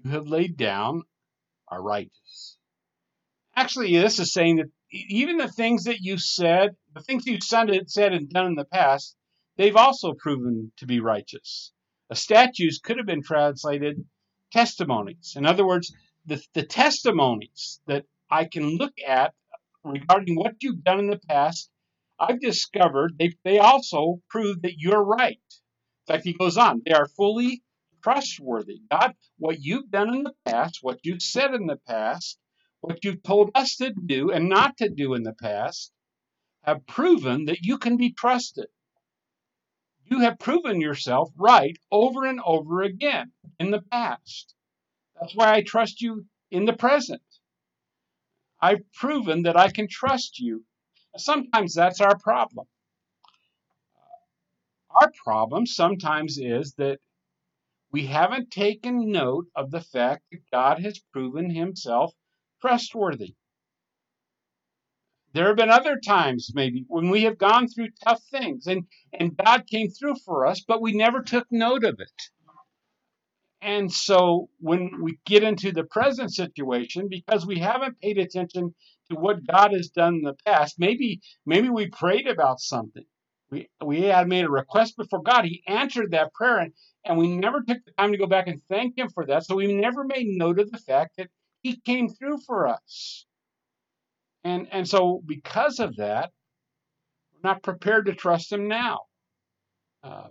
you 0.03 0.11
have 0.11 0.27
laid 0.27 0.57
down 0.57 1.03
are 1.67 1.81
righteous. 1.81 2.57
Actually, 3.55 3.95
this 3.97 4.19
is 4.19 4.33
saying 4.33 4.57
that 4.57 4.71
even 4.91 5.37
the 5.37 5.47
things 5.47 5.85
that 5.85 6.01
you 6.01 6.17
said, 6.17 6.75
the 6.93 7.01
things 7.01 7.25
you 7.25 7.39
said 7.41 7.69
and 7.69 8.29
done 8.29 8.47
in 8.47 8.55
the 8.55 8.65
past, 8.65 9.15
they've 9.57 9.75
also 9.75 10.13
proven 10.13 10.71
to 10.77 10.85
be 10.85 10.99
righteous. 10.99 11.71
A 12.09 12.15
statutes 12.15 12.79
could 12.79 12.97
have 12.97 13.05
been 13.05 13.23
translated 13.23 14.03
testimonies. 14.51 15.33
In 15.35 15.45
other 15.45 15.65
words, 15.65 15.93
the, 16.25 16.43
the 16.53 16.63
testimonies 16.63 17.79
that 17.87 18.05
I 18.29 18.45
can 18.45 18.77
look 18.77 18.93
at 19.05 19.33
regarding 19.83 20.35
what 20.35 20.55
you've 20.61 20.83
done 20.83 20.99
in 20.99 21.09
the 21.09 21.19
past, 21.29 21.69
I've 22.19 22.39
discovered 22.39 23.15
they, 23.17 23.33
they 23.43 23.59
also 23.59 24.21
prove 24.29 24.61
that 24.61 24.77
you're 24.77 25.03
right. 25.03 25.39
In 26.07 26.13
fact, 26.13 26.25
he 26.25 26.33
goes 26.33 26.57
on, 26.57 26.81
they 26.85 26.93
are 26.93 27.07
fully 27.07 27.63
trustworthy. 28.03 28.81
God, 28.91 29.13
what 29.37 29.61
you've 29.61 29.89
done 29.89 30.13
in 30.13 30.23
the 30.23 30.33
past, 30.45 30.79
what 30.81 30.99
you've 31.03 31.21
said 31.21 31.53
in 31.53 31.67
the 31.67 31.79
past, 31.87 32.37
what 32.81 33.03
you've 33.03 33.23
told 33.23 33.51
us 33.55 33.77
to 33.77 33.93
do 33.93 34.31
and 34.31 34.49
not 34.49 34.77
to 34.77 34.89
do 34.89 35.13
in 35.13 35.23
the 35.23 35.33
past, 35.33 35.91
have 36.63 36.85
proven 36.85 37.45
that 37.45 37.61
you 37.61 37.77
can 37.77 37.97
be 37.97 38.11
trusted. 38.11 38.67
You 40.05 40.19
have 40.19 40.39
proven 40.39 40.81
yourself 40.81 41.31
right 41.37 41.77
over 41.91 42.25
and 42.25 42.39
over 42.45 42.83
again 42.83 43.31
in 43.59 43.71
the 43.71 43.81
past. 43.81 44.53
That's 45.19 45.35
why 45.35 45.53
I 45.53 45.61
trust 45.61 46.01
you 46.01 46.25
in 46.51 46.65
the 46.65 46.73
present. 46.73 47.21
I've 48.61 48.91
proven 48.93 49.43
that 49.43 49.57
I 49.57 49.69
can 49.69 49.87
trust 49.89 50.39
you. 50.39 50.63
Sometimes 51.17 51.73
that's 51.73 52.01
our 52.01 52.17
problem. 52.17 52.65
Our 54.89 55.11
problem 55.23 55.65
sometimes 55.65 56.37
is 56.37 56.73
that 56.75 56.99
we 57.93 58.07
haven't 58.07 58.49
taken 58.51 59.11
note 59.11 59.45
of 59.55 59.69
the 59.69 59.79
fact 59.81 60.23
that 60.31 60.41
God 60.51 60.81
has 60.81 60.99
proven 61.13 61.51
himself 61.51 62.11
trustworthy. 62.59 63.35
There 65.33 65.47
have 65.47 65.57
been 65.57 65.69
other 65.69 65.99
times, 65.99 66.51
maybe, 66.53 66.85
when 66.87 67.09
we 67.09 67.23
have 67.23 67.37
gone 67.37 67.67
through 67.67 67.89
tough 68.03 68.21
things 68.31 68.67
and, 68.67 68.85
and 69.13 69.37
God 69.37 69.67
came 69.67 69.89
through 69.89 70.15
for 70.25 70.45
us, 70.45 70.63
but 70.67 70.81
we 70.81 70.93
never 70.93 71.21
took 71.21 71.47
note 71.51 71.83
of 71.83 71.99
it. 71.99 72.21
And 73.61 73.91
so 73.91 74.49
when 74.59 75.01
we 75.01 75.19
get 75.25 75.43
into 75.43 75.71
the 75.71 75.85
present 75.85 76.33
situation, 76.33 77.07
because 77.09 77.45
we 77.45 77.59
haven't 77.59 78.01
paid 78.01 78.17
attention 78.17 78.75
to 79.09 79.15
what 79.15 79.47
God 79.47 79.71
has 79.71 79.89
done 79.89 80.15
in 80.15 80.21
the 80.23 80.35
past, 80.45 80.75
maybe 80.77 81.21
maybe 81.45 81.69
we 81.69 81.87
prayed 81.87 82.27
about 82.27 82.59
something. 82.59 83.05
We 83.49 83.69
we 83.83 84.01
had 84.01 84.27
made 84.27 84.45
a 84.45 84.49
request 84.49 84.97
before 84.97 85.21
God. 85.21 85.45
He 85.45 85.63
answered 85.65 86.11
that 86.11 86.33
prayer 86.33 86.59
and, 86.59 86.73
and 87.05 87.17
we 87.17 87.35
never 87.35 87.61
took 87.61 87.83
the 87.85 87.91
time 87.97 88.11
to 88.11 88.17
go 88.17 88.27
back 88.27 88.47
and 88.47 88.61
thank 88.69 88.97
him 88.97 89.09
for 89.09 89.25
that. 89.25 89.45
So 89.45 89.55
we 89.55 89.73
never 89.73 90.03
made 90.03 90.27
note 90.27 90.59
of 90.59 90.71
the 90.71 90.77
fact 90.77 91.17
that 91.17 91.29
he 91.61 91.79
came 91.81 92.09
through 92.09 92.39
for 92.45 92.67
us. 92.67 93.25
And 94.43 94.67
and 94.71 94.87
so 94.87 95.21
because 95.25 95.79
of 95.79 95.97
that, 95.97 96.31
we're 97.33 97.49
not 97.49 97.63
prepared 97.63 98.05
to 98.05 98.13
trust 98.13 98.51
him 98.51 98.67
now. 98.67 99.01
Uh, 100.03 100.27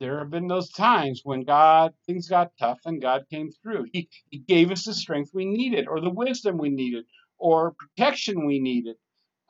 there 0.00 0.18
have 0.18 0.30
been 0.30 0.48
those 0.48 0.70
times 0.70 1.20
when 1.24 1.42
God 1.42 1.92
things 2.06 2.28
got 2.28 2.52
tough 2.58 2.78
and 2.86 3.02
God 3.02 3.26
came 3.30 3.50
through. 3.62 3.84
He, 3.92 4.08
he 4.30 4.38
gave 4.38 4.70
us 4.70 4.84
the 4.86 4.94
strength 4.94 5.30
we 5.34 5.44
needed, 5.44 5.86
or 5.86 6.00
the 6.00 6.10
wisdom 6.10 6.56
we 6.56 6.70
needed, 6.70 7.04
or 7.38 7.74
protection 7.78 8.46
we 8.46 8.60
needed 8.60 8.96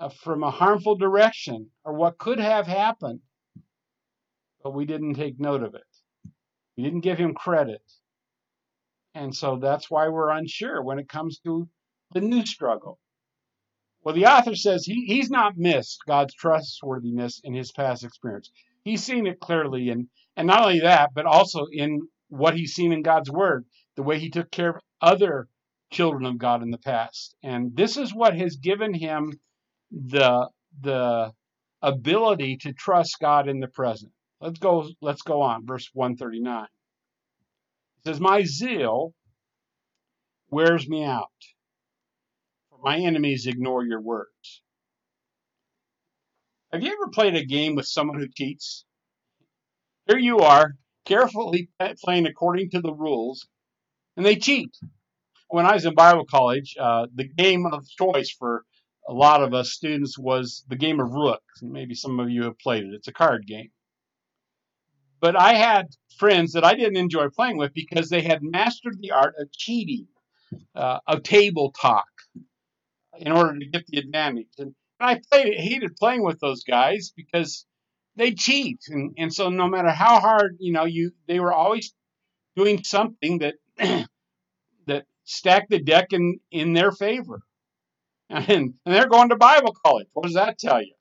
uh, 0.01 0.09
from 0.09 0.43
a 0.43 0.51
harmful 0.51 0.97
direction, 0.97 1.71
or 1.85 1.95
what 1.95 2.19
could 2.19 2.41
have 2.41 2.67
happened. 2.67 3.21
But 4.63 4.75
we 4.75 4.87
didn't 4.87 5.15
take 5.15 5.39
note 5.39 5.63
of 5.63 5.75
it. 5.77 5.85
We 6.81 6.85
didn't 6.85 7.03
give 7.03 7.19
him 7.19 7.35
credit. 7.35 7.83
And 9.15 9.37
so 9.37 9.59
that's 9.59 9.91
why 9.91 10.09
we're 10.09 10.31
unsure 10.31 10.83
when 10.83 10.99
it 10.99 11.11
comes 11.11 11.39
to 11.41 11.69
the 12.13 12.23
new 12.23 12.47
struggle. 12.47 12.99
Well, 14.03 14.15
the 14.15 14.25
author 14.25 14.55
says 14.55 14.87
he, 14.87 15.05
he's 15.05 15.29
not 15.29 15.59
missed 15.59 16.01
God's 16.09 16.33
trustworthiness 16.33 17.43
in 17.45 17.53
his 17.53 17.71
past 17.71 18.03
experience. 18.03 18.51
He's 18.83 19.05
seen 19.05 19.27
it 19.27 19.41
clearly 19.41 19.91
and, 19.91 20.09
and 20.39 20.47
not 20.47 20.63
only 20.63 20.81
that, 20.81 21.11
but 21.13 21.27
also 21.27 21.67
in 21.71 22.01
what 22.29 22.57
he's 22.57 22.73
seen 22.73 22.93
in 22.93 23.03
God's 23.03 23.31
word, 23.31 23.67
the 23.97 24.03
way 24.03 24.19
he 24.19 24.31
took 24.31 24.51
care 24.51 24.71
of 24.71 24.83
other 25.03 25.49
children 25.91 26.25
of 26.25 26.39
God 26.39 26.63
in 26.63 26.71
the 26.71 26.79
past. 26.79 27.35
And 27.43 27.77
this 27.77 27.99
is 27.99 28.15
what 28.15 28.35
has 28.39 28.57
given 28.57 28.95
him 28.95 29.39
the 29.91 30.49
the 30.81 31.35
ability 31.83 32.57
to 32.63 32.73
trust 32.73 33.19
God 33.21 33.51
in 33.51 33.61
the 33.61 33.69
present. 33.69 34.13
Let's 34.41 34.59
go 34.59 34.89
let's 35.03 35.23
go 35.23 35.43
on 35.43 35.67
verse 35.67 35.91
139. 35.93 36.65
It 36.65 36.69
says 38.05 38.21
my 38.21 38.43
zeal 38.45 39.13
wears 40.51 40.89
me 40.89 41.05
out. 41.05 41.29
For 42.71 42.79
my 42.83 42.99
enemies 42.99 43.47
ignore 43.47 43.85
your 43.85 44.01
words. 44.01 44.63
Have 46.73 46.83
you 46.83 46.93
ever 46.93 47.11
played 47.13 47.35
a 47.35 47.45
game 47.45 47.75
with 47.75 47.87
someone 47.87 48.19
who 48.19 48.29
cheats? 48.29 48.85
Here 50.07 50.19
you 50.19 50.39
are, 50.39 50.77
carefully 51.05 51.69
playing 52.03 52.27
according 52.27 52.71
to 52.71 52.81
the 52.81 52.95
rules, 52.95 53.47
and 54.17 54.25
they 54.25 54.37
cheat. 54.37 54.71
When 55.49 55.67
I 55.67 55.75
was 55.75 55.85
in 55.85 55.95
Bible 55.95 56.25
college, 56.25 56.77
uh, 56.81 57.09
the 57.13 57.29
game 57.29 57.67
of 57.67 57.85
choice 57.89 58.31
for 58.31 58.65
a 59.09 59.13
lot 59.13 59.43
of 59.43 59.53
us 59.53 59.73
students 59.73 60.17
was 60.17 60.65
the 60.69 60.77
game 60.77 61.01
of 61.01 61.11
Rook. 61.11 61.43
Maybe 61.61 61.95
some 61.95 62.21
of 62.21 62.31
you 62.31 62.45
have 62.45 62.59
played 62.59 62.85
it. 62.85 62.95
It's 62.95 63.09
a 63.09 63.13
card 63.13 63.47
game. 63.47 63.71
But 65.21 65.37
I 65.37 65.55
had 65.55 65.89
friends 66.19 66.53
that 66.53 66.65
I 66.65 66.75
didn't 66.75 66.97
enjoy 66.97 67.29
playing 67.29 67.59
with 67.59 67.75
because 67.75 68.09
they 68.09 68.23
had 68.23 68.43
mastered 68.43 68.99
the 69.01 69.13
art 69.13 69.35
of 69.39 69.53
cheating, 69.53 70.09
uh, 70.75 71.01
of 71.07 71.23
table 71.23 71.73
talk, 71.73 72.09
in 73.19 73.33
order 73.33 73.59
to 73.59 73.67
get 73.67 73.87
the 73.87 73.99
advantage. 73.99 74.49
And 74.59 74.75
I 74.99 75.21
played, 75.31 75.55
hated 75.59 75.97
playing 75.97 76.23
with 76.23 76.41
those 76.41 76.65
guys 76.65 77.13
because 77.17 77.67
they 78.17 78.33
cheat, 78.33 78.81
and 78.89 79.15
and 79.17 79.33
so 79.33 79.49
no 79.49 79.69
matter 79.69 79.91
how 79.91 80.21
hard 80.21 80.57
you 80.59 80.73
know 80.73 80.85
you, 80.85 81.13
they 81.27 81.41
were 81.41 81.53
always 81.53 81.95
doing 82.57 82.83
something 82.85 83.39
that 83.39 83.55
that 84.87 85.07
stacked 85.25 85.71
the 85.71 85.81
deck 85.81 86.13
in 86.13 86.41
in 86.51 86.73
their 86.73 86.93
favor, 86.93 87.43
and 88.29 88.49
and 88.49 88.75
they're 88.85 89.09
going 89.09 89.31
to 89.31 89.37
Bible 89.37 89.75
college. 89.85 90.09
What 90.13 90.25
does 90.25 90.35
that 90.35 90.59
tell 90.59 90.83
you? 90.83 90.95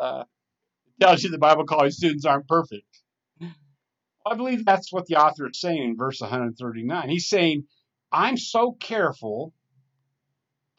Uh, 0.00 0.24
it 0.86 1.04
tells 1.04 1.22
you 1.22 1.30
the 1.30 1.38
Bible 1.38 1.64
college 1.64 1.94
students 1.94 2.24
aren't 2.24 2.48
perfect. 2.48 2.86
I 4.26 4.34
believe 4.34 4.64
that's 4.64 4.92
what 4.92 5.06
the 5.06 5.16
author 5.16 5.48
is 5.48 5.60
saying 5.60 5.82
in 5.82 5.96
verse 5.96 6.20
139. 6.20 7.08
He's 7.08 7.28
saying, 7.28 7.64
I'm 8.10 8.36
so 8.36 8.72
careful 8.72 9.52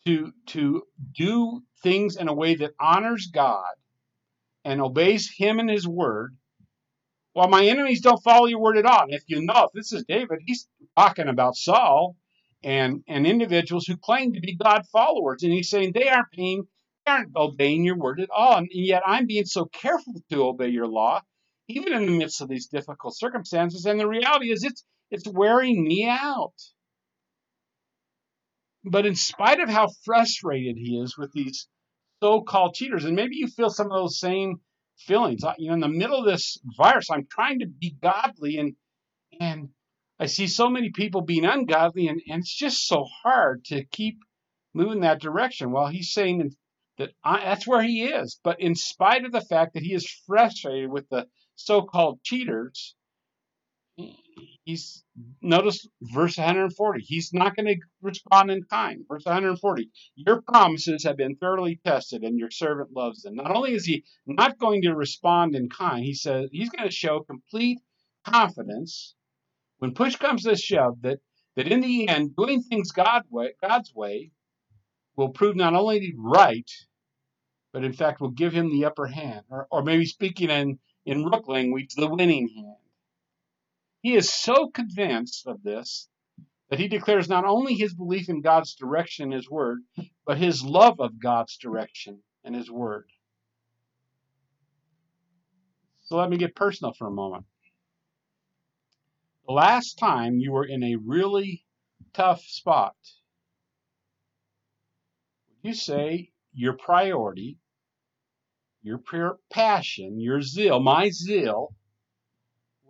to 0.06 0.32
to 0.48 0.84
do 1.14 1.62
things 1.84 2.16
in 2.16 2.28
a 2.28 2.34
way 2.34 2.56
that 2.56 2.72
honors 2.80 3.28
God 3.28 3.74
and 4.64 4.82
obeys 4.82 5.30
him 5.30 5.60
and 5.60 5.70
his 5.70 5.88
word, 5.88 6.36
while 7.34 7.48
my 7.48 7.66
enemies 7.66 8.02
don't 8.02 8.24
follow 8.24 8.48
your 8.48 8.60
word 8.60 8.78
at 8.78 8.86
all. 8.86 9.04
And 9.04 9.14
if 9.14 9.24
you 9.28 9.46
know, 9.46 9.66
if 9.66 9.72
this 9.74 9.94
is 9.94 10.04
David, 10.08 10.40
he's 10.46 10.68
talking 10.98 11.28
about 11.28 11.56
Saul 11.56 12.16
and, 12.64 13.04
and 13.08 13.28
individuals 13.28 13.86
who 13.86 13.98
claim 13.98 14.34
to 14.34 14.40
be 14.40 14.56
God 14.56 14.88
followers. 14.92 15.44
And 15.44 15.54
he's 15.54 15.70
saying 15.70 15.92
they 15.94 16.10
aren't 16.10 16.32
paying, 16.32 16.64
they 17.06 17.12
aren't 17.12 17.36
obeying 17.36 17.84
your 17.84 17.98
word 17.98 18.20
at 18.20 18.30
all. 18.36 18.58
And 18.58 18.68
yet 18.72 19.04
I'm 19.06 19.28
being 19.28 19.46
so 19.46 19.66
careful 19.66 20.14
to 20.32 20.46
obey 20.46 20.70
your 20.70 20.88
law, 20.88 21.22
even 21.68 21.94
in 21.94 22.06
the 22.06 22.18
midst 22.18 22.42
of 22.42 22.48
these 22.48 22.68
difficult 22.68 23.18
circumstances. 23.18 23.86
And 23.86 24.00
the 24.00 24.08
reality 24.08 24.52
is 24.52 24.64
it's 24.64 24.84
it's 25.12 25.28
wearing 25.28 25.84
me 25.84 26.08
out. 26.08 26.54
But 28.84 29.06
in 29.06 29.16
spite 29.16 29.60
of 29.60 29.70
how 29.70 29.88
frustrated 30.04 30.78
he 30.78 31.00
is 31.00 31.18
with 31.18 31.32
these 31.34 31.68
so-called 32.22 32.76
cheaters. 32.76 33.06
And 33.06 33.16
maybe 33.16 33.36
you 33.36 33.48
feel 33.48 33.70
some 33.70 33.88
of 33.88 33.94
those 33.94 34.20
same 34.20 34.62
feelings. 34.98 35.44
Uh, 35.44 35.54
you 35.58 35.70
know, 35.70 35.74
in 35.74 35.80
the 35.80 35.88
middle 35.88 36.20
of 36.20 36.26
this 36.26 36.58
virus, 36.78 37.10
I'm 37.10 37.28
trying 37.30 37.60
to 37.60 37.68
be 37.68 37.96
godly 38.02 38.58
and 38.58 38.76
and 39.40 39.70
I 40.18 40.28
see 40.28 40.48
so 40.48 40.70
many 40.70 40.92
people 40.92 41.22
being 41.22 41.46
ungodly 41.46 42.08
and, 42.08 42.22
and 42.30 42.40
it's 42.40 42.56
just 42.56 42.88
so 42.88 43.06
hard 43.24 43.66
to 43.66 43.84
keep 43.84 44.20
moving 44.74 45.02
that 45.02 45.22
direction. 45.22 45.72
Well, 45.72 45.88
he's 45.88 46.14
saying 46.14 46.56
that 46.98 47.12
I, 47.24 47.38
uh, 47.38 47.46
that's 47.46 47.68
where 47.68 47.82
he 47.82 48.06
is. 48.06 48.40
But 48.44 48.62
in 48.62 48.76
spite 48.76 49.26
of 49.26 49.34
the 49.34 49.42
fact 49.42 49.74
that 49.74 49.84
he 49.84 49.94
is 49.94 50.10
frustrated 50.26 50.90
with 50.90 51.08
the 51.10 51.28
so-called 51.56 52.22
cheaters, 52.24 52.96
he's 54.66 55.04
notice 55.42 55.88
verse 56.02 56.38
140. 56.38 57.02
He's 57.02 57.34
not 57.34 57.56
going 57.56 57.68
to 57.68 57.78
respond 58.02 58.52
in 58.52 58.64
kind. 58.64 59.06
Verse 59.08 59.26
140. 59.26 59.90
Your 60.16 60.42
promises 60.42 61.04
have 61.04 61.18
been 61.18 61.36
thoroughly 61.36 61.80
tested, 61.86 62.24
and 62.24 62.38
your 62.38 62.52
servant 62.52 62.92
loves 62.96 63.22
them. 63.22 63.36
Not 63.36 63.56
only 63.56 63.74
is 63.74 63.86
he 63.86 64.04
not 64.26 64.60
going 64.60 64.82
to 64.84 64.96
respond 64.96 65.56
in 65.56 65.70
kind, 65.70 66.04
he 66.04 66.14
says 66.14 66.50
he's 66.52 66.70
going 66.70 66.88
to 66.88 66.94
show 66.94 67.22
complete 67.22 67.80
confidence 68.26 69.16
when 69.80 69.94
push 69.94 70.16
comes 70.16 70.44
to 70.44 70.56
shove 70.56 71.02
that 71.02 71.20
that 71.56 71.68
in 71.68 71.80
the 71.80 72.08
end, 72.10 72.36
doing 72.36 72.62
things 72.62 72.92
God 72.92 73.24
way, 73.30 73.54
God's 73.62 73.94
way 73.94 74.32
will 75.16 75.30
prove 75.30 75.56
not 75.56 75.74
only 75.74 76.14
right, 76.18 76.70
but 77.72 77.86
in 77.86 77.94
fact 77.94 78.20
will 78.20 78.32
give 78.32 78.52
him 78.52 78.70
the 78.70 78.86
upper 78.86 79.06
hand. 79.06 79.46
Or, 79.50 79.68
or 79.72 79.84
maybe 79.84 80.06
speaking 80.06 80.50
in, 80.50 80.80
in 81.06 81.26
Rook 81.26 81.48
language, 81.48 81.94
the 81.96 82.08
winning 82.08 82.50
hand. 82.50 82.76
He 84.02 84.16
is 84.16 84.32
so 84.32 84.70
convinced 84.70 85.48
of 85.48 85.64
this 85.64 86.10
that 86.70 86.80
he 86.80 86.88
declares 86.88 87.30
not 87.30 87.46
only 87.46 87.76
his 87.76 87.94
belief 87.94 88.28
in 88.30 88.42
God's 88.42 88.76
direction 88.76 89.26
and 89.26 89.34
his 89.34 89.50
word, 89.50 89.80
but 90.26 90.38
his 90.38 90.64
love 90.64 91.00
of 91.00 91.22
God's 91.22 91.58
direction 91.58 92.22
and 92.44 92.56
his 92.56 92.70
word. 92.70 93.08
So 96.04 96.18
let 96.18 96.30
me 96.30 96.38
get 96.38 96.56
personal 96.56 96.94
for 96.94 97.08
a 97.08 97.12
moment. 97.12 97.46
The 99.48 99.54
last 99.54 99.98
time 100.00 100.40
you 100.40 100.52
were 100.52 100.66
in 100.66 100.84
a 100.84 100.96
really 100.96 101.64
tough 102.14 102.42
spot, 102.42 102.96
you 105.62 105.74
say 105.74 106.32
your 106.54 106.74
priority, 106.74 107.58
your 108.86 109.02
passion, 109.52 110.20
your 110.20 110.42
zeal, 110.42 110.80
my 110.80 111.10
zeal, 111.10 111.74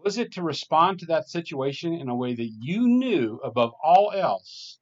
was 0.04 0.18
it 0.18 0.34
to 0.34 0.44
respond 0.44 1.00
to 1.00 1.06
that 1.08 1.30
situation 1.30 1.94
in 1.94 2.10
a 2.10 2.16
way 2.16 2.36
that 2.36 2.52
you 2.60 2.88
knew 2.88 3.40
above 3.44 3.72
all 3.82 4.12
else 4.12 4.78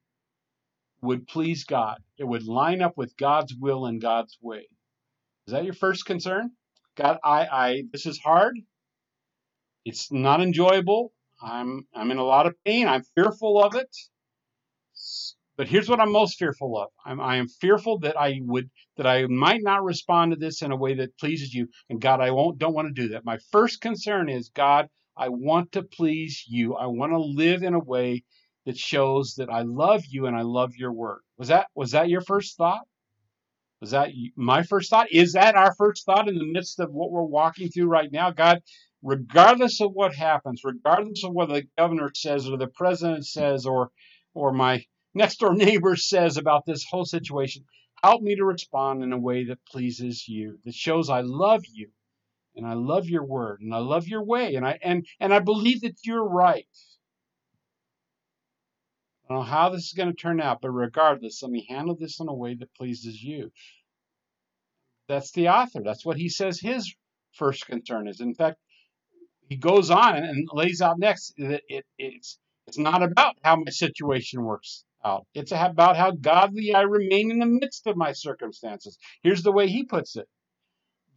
would 1.02 1.28
please 1.28 1.66
God? 1.66 2.02
It 2.18 2.24
would 2.24 2.48
line 2.48 2.82
up 2.82 2.98
with 2.98 3.16
God's 3.16 3.54
will 3.54 3.86
and 3.86 4.02
God's 4.02 4.38
way. 4.42 4.68
Is 5.48 5.54
that 5.54 5.66
your 5.66 5.74
first 5.74 6.06
concern? 6.06 6.52
God, 6.96 7.20
I, 7.24 7.46
I, 7.46 7.84
this 7.92 8.06
is 8.06 8.20
hard. 8.20 8.58
It's 9.86 10.12
not 10.12 10.42
enjoyable. 10.42 11.14
I'm 11.42 11.86
I'm 11.94 12.10
in 12.12 12.18
a 12.18 12.24
lot 12.24 12.48
of 12.48 12.56
pain. 12.64 12.88
I'm 12.88 13.04
fearful 13.16 13.62
of 13.62 13.76
it. 13.76 13.96
But 15.56 15.68
here's 15.68 15.88
what 15.88 16.00
I'm 16.00 16.12
most 16.12 16.40
fearful 16.40 16.78
of. 16.82 16.90
I'm, 17.06 17.22
I 17.22 17.36
am 17.36 17.48
fearful 17.48 18.00
that 18.00 18.20
I 18.20 18.40
would 18.42 18.70
that 18.98 19.06
I 19.06 19.28
might 19.28 19.62
not 19.62 19.84
respond 19.84 20.32
to 20.32 20.38
this 20.38 20.62
in 20.62 20.72
a 20.72 20.76
way 20.76 20.96
that 20.96 21.18
pleases 21.18 21.54
you. 21.54 21.68
And 21.90 22.02
God, 22.02 22.22
I 22.22 22.32
won't 22.32 22.58
don't 22.58 22.74
want 22.74 22.94
to 22.94 23.02
do 23.02 23.10
that. 23.10 23.26
My 23.26 23.38
first 23.52 23.80
concern 23.82 24.30
is 24.30 24.50
God, 24.50 24.88
I 25.16 25.30
want 25.30 25.74
to 25.74 25.84
please 25.84 26.44
you. 26.48 26.76
I 26.76 26.88
want 26.88 27.12
to 27.12 27.20
live 27.20 27.62
in 27.62 27.76
a 27.76 27.80
way 27.80 28.24
that 28.66 28.78
shows 28.78 29.36
that 29.38 29.50
I 29.50 29.62
love 29.62 30.04
you 30.10 30.26
and 30.26 30.36
I 30.36 30.42
love 30.42 30.76
your 30.76 30.92
word. 30.92 31.20
Was 31.38 31.50
that 31.50 31.68
was 31.76 31.92
that 31.92 32.10
your 32.10 32.22
first 32.22 32.58
thought? 32.58 32.82
Was 33.80 33.92
that 33.92 34.10
my 34.36 34.64
first 34.64 34.90
thought? 34.90 35.12
Is 35.12 35.34
that 35.34 35.56
our 35.56 35.76
first 35.76 36.06
thought 36.06 36.30
in 36.30 36.38
the 36.38 36.52
midst 36.52 36.80
of 36.80 36.92
what 36.92 37.12
we're 37.12 37.24
walking 37.24 37.70
through 37.70 37.88
right 37.88 38.12
now? 38.12 38.32
God, 38.32 38.62
regardless 39.04 39.82
of 39.82 39.92
what 39.92 40.16
happens, 40.16 40.62
regardless 40.64 41.24
of 41.24 41.34
what 41.34 41.50
the 41.50 41.64
governor 41.78 42.10
says 42.16 42.48
or 42.48 42.58
the 42.58 42.68
president 42.68 43.28
says 43.28 43.66
or 43.66 43.90
or 44.34 44.52
my 44.52 44.84
next 45.14 45.38
door 45.40 45.54
neighbor 45.54 45.96
says 45.96 46.38
about 46.38 46.66
this 46.66 46.86
whole 46.90 47.06
situation, 47.06 47.66
help 48.04 48.22
me 48.22 48.36
to 48.36 48.46
respond 48.46 49.04
in 49.04 49.14
a 49.14 49.20
way 49.20 49.46
that 49.46 49.66
pleases 49.66 50.28
you, 50.28 50.60
that 50.66 50.74
shows 50.74 51.10
I 51.10 51.22
love 51.22 51.64
you 51.72 51.90
and 52.56 52.66
I 52.66 52.74
love 52.74 53.08
your 53.08 53.24
word 53.24 53.62
and 53.62 53.74
I 53.74 53.80
love 53.80 54.08
your 54.08 54.24
way 54.24 54.56
and 54.56 54.66
I 54.66 54.78
and 54.82 55.06
and 55.20 55.34
I 55.34 55.40
believe 55.40 55.82
that 55.82 55.98
you're 56.04 56.28
right. 56.28 56.68
I 59.26 59.34
don't 59.34 59.38
know 59.38 59.44
how 59.44 59.70
this 59.70 59.86
is 59.86 59.94
going 59.94 60.10
to 60.10 60.16
turn 60.16 60.42
out, 60.42 60.60
but 60.62 60.72
regardless, 60.72 61.42
let 61.42 61.52
me 61.52 61.66
handle 61.70 61.96
this 61.96 62.20
in 62.20 62.28
a 62.28 62.34
way 62.34 62.56
that 62.56 62.76
pleases 62.76 63.24
you. 63.24 63.52
That's 65.08 65.32
the 65.32 65.50
author. 65.50 65.82
That's 65.84 66.06
what 66.06 66.18
he 66.18 66.30
says 66.30 66.60
his 66.60 66.94
first 67.34 67.66
concern 67.66 68.08
is. 68.08 68.20
In 68.20 68.36
fact, 68.36 68.58
he 69.50 69.56
goes 69.56 69.90
on 69.90 70.18
and 70.18 70.48
lays 70.52 70.82
out 70.82 71.00
next 71.00 71.34
that 71.38 71.62
it, 71.68 71.86
it's 71.98 72.38
it's 72.68 72.78
not 72.78 73.04
about 73.04 73.36
how 73.44 73.56
my 73.56 73.72
situation 73.72 74.44
works 74.44 74.84
It's 75.34 75.52
about 75.52 75.98
how 75.98 76.12
godly 76.12 76.74
I 76.74 76.82
remain 76.82 77.32
in 77.32 77.40
the 77.40 77.46
midst 77.46 77.88
of 77.88 77.98
my 77.98 78.14
circumstances. 78.14 78.98
Here's 79.22 79.44
the 79.44 79.52
way 79.52 79.68
he 79.68 79.84
puts 79.84 80.16
it. 80.16 80.28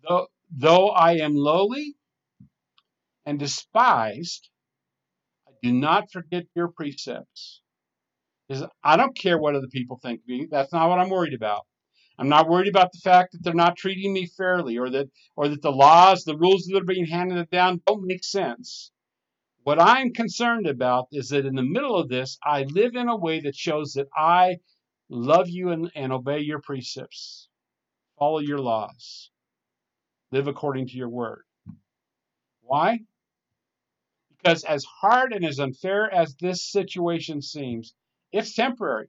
Though, 0.09 0.27
though 0.51 0.88
I 0.88 1.16
am 1.18 1.35
lowly 1.35 1.94
and 3.25 3.38
despised, 3.38 4.49
I 5.49 5.53
do 5.62 5.72
not 5.72 6.11
forget 6.12 6.44
your 6.55 6.68
precepts. 6.68 7.62
I 8.83 8.96
don't 8.96 9.16
care 9.16 9.38
what 9.38 9.57
other 9.57 9.66
people 9.72 9.99
think 10.01 10.20
of 10.20 10.29
me. 10.29 10.46
That's 10.51 10.72
not 10.72 10.88
what 10.88 10.99
I'm 11.01 11.11
worried 11.11 11.35
about. 11.35 11.66
I'm 12.18 12.29
not 12.29 12.49
worried 12.49 12.68
about 12.68 12.92
the 12.92 13.01
fact 13.05 13.33
that 13.33 13.42
they're 13.42 13.53
not 13.53 13.77
treating 13.77 14.12
me 14.12 14.27
fairly 14.27 14.79
or 14.79 14.88
that 14.90 15.11
or 15.37 15.49
that 15.49 15.62
the 15.62 15.70
laws, 15.70 16.25
the 16.25 16.37
rules 16.37 16.64
that 16.64 16.81
are 16.81 16.85
being 16.85 17.07
handed 17.07 17.51
down 17.51 17.83
don't 17.87 18.07
make 18.07 18.25
sense. 18.25 18.90
What 19.66 19.83
I'm 19.83 20.12
concerned 20.12 20.68
about 20.68 21.09
is 21.11 21.31
that 21.31 21.44
in 21.44 21.57
the 21.57 21.62
middle 21.64 21.96
of 21.96 22.09
this, 22.09 22.38
I 22.40 22.62
live 22.62 22.94
in 22.94 23.09
a 23.09 23.16
way 23.16 23.40
that 23.40 23.57
shows 23.57 23.94
that 23.94 24.07
I 24.16 24.59
love 25.09 25.48
you 25.48 25.70
and, 25.70 25.90
and 25.96 26.12
obey 26.12 26.38
your 26.38 26.61
precepts, 26.61 27.48
follow 28.16 28.38
your 28.38 28.61
laws, 28.61 29.33
live 30.31 30.46
according 30.46 30.87
to 30.87 30.96
your 30.96 31.09
word. 31.09 31.42
Why? 32.61 33.00
Because 34.37 34.62
as 34.62 34.85
hard 34.85 35.33
and 35.33 35.44
as 35.44 35.59
unfair 35.59 36.14
as 36.14 36.37
this 36.37 36.62
situation 36.70 37.42
seems, 37.42 37.92
it's 38.31 38.55
temporary. 38.55 39.09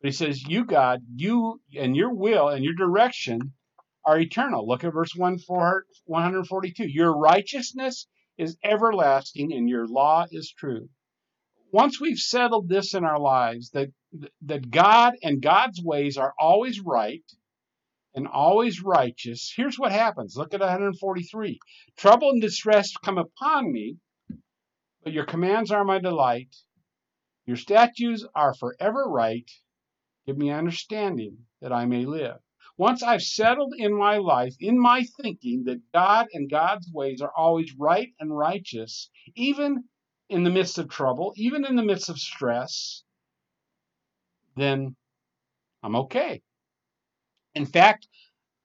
But 0.00 0.08
he 0.08 0.12
says, 0.12 0.42
You, 0.42 0.64
God, 0.64 1.02
you 1.14 1.60
and 1.78 1.94
your 1.94 2.14
will 2.14 2.48
and 2.48 2.64
your 2.64 2.72
direction 2.72 3.52
are 4.06 4.18
eternal. 4.18 4.66
Look 4.66 4.84
at 4.84 4.94
verse 4.94 5.14
142. 5.14 6.88
Your 6.88 7.14
righteousness 7.14 8.06
is 8.38 8.56
everlasting 8.62 9.52
and 9.52 9.68
your 9.68 9.86
law 9.86 10.26
is 10.30 10.52
true. 10.52 10.88
Once 11.72 12.00
we've 12.00 12.18
settled 12.18 12.68
this 12.68 12.94
in 12.94 13.04
our 13.04 13.18
lives, 13.18 13.70
that, 13.70 13.88
that 14.42 14.70
God 14.70 15.14
and 15.22 15.42
God's 15.42 15.82
ways 15.82 16.16
are 16.16 16.32
always 16.38 16.80
right 16.80 17.24
and 18.14 18.26
always 18.26 18.82
righteous, 18.82 19.52
here's 19.54 19.78
what 19.78 19.92
happens. 19.92 20.36
Look 20.36 20.54
at 20.54 20.60
143. 20.60 21.58
Trouble 21.96 22.30
and 22.30 22.40
distress 22.40 22.92
come 23.04 23.18
upon 23.18 23.72
me, 23.72 23.96
but 25.02 25.12
your 25.12 25.26
commands 25.26 25.70
are 25.70 25.84
my 25.84 25.98
delight. 25.98 26.54
Your 27.46 27.56
statutes 27.56 28.24
are 28.34 28.54
forever 28.54 29.04
right 29.08 29.50
Give 30.26 30.36
me 30.36 30.50
understanding 30.50 31.46
that 31.60 31.72
I 31.72 31.86
may 31.86 32.04
live. 32.04 32.38
Once 32.78 33.02
I've 33.02 33.22
settled 33.22 33.74
in 33.78 33.94
my 33.96 34.18
life, 34.18 34.54
in 34.60 34.78
my 34.78 35.04
thinking, 35.20 35.64
that 35.64 35.80
God 35.92 36.26
and 36.32 36.50
God's 36.50 36.90
ways 36.92 37.22
are 37.22 37.32
always 37.36 37.74
right 37.78 38.12
and 38.20 38.36
righteous, 38.36 39.10
even 39.34 39.84
in 40.28 40.44
the 40.44 40.50
midst 40.50 40.78
of 40.78 40.88
trouble, 40.88 41.32
even 41.36 41.64
in 41.64 41.76
the 41.76 41.82
midst 41.82 42.10
of 42.10 42.18
stress, 42.18 43.02
then 44.56 44.96
I'm 45.82 45.96
okay. 45.96 46.42
In 47.54 47.66
fact, 47.66 48.08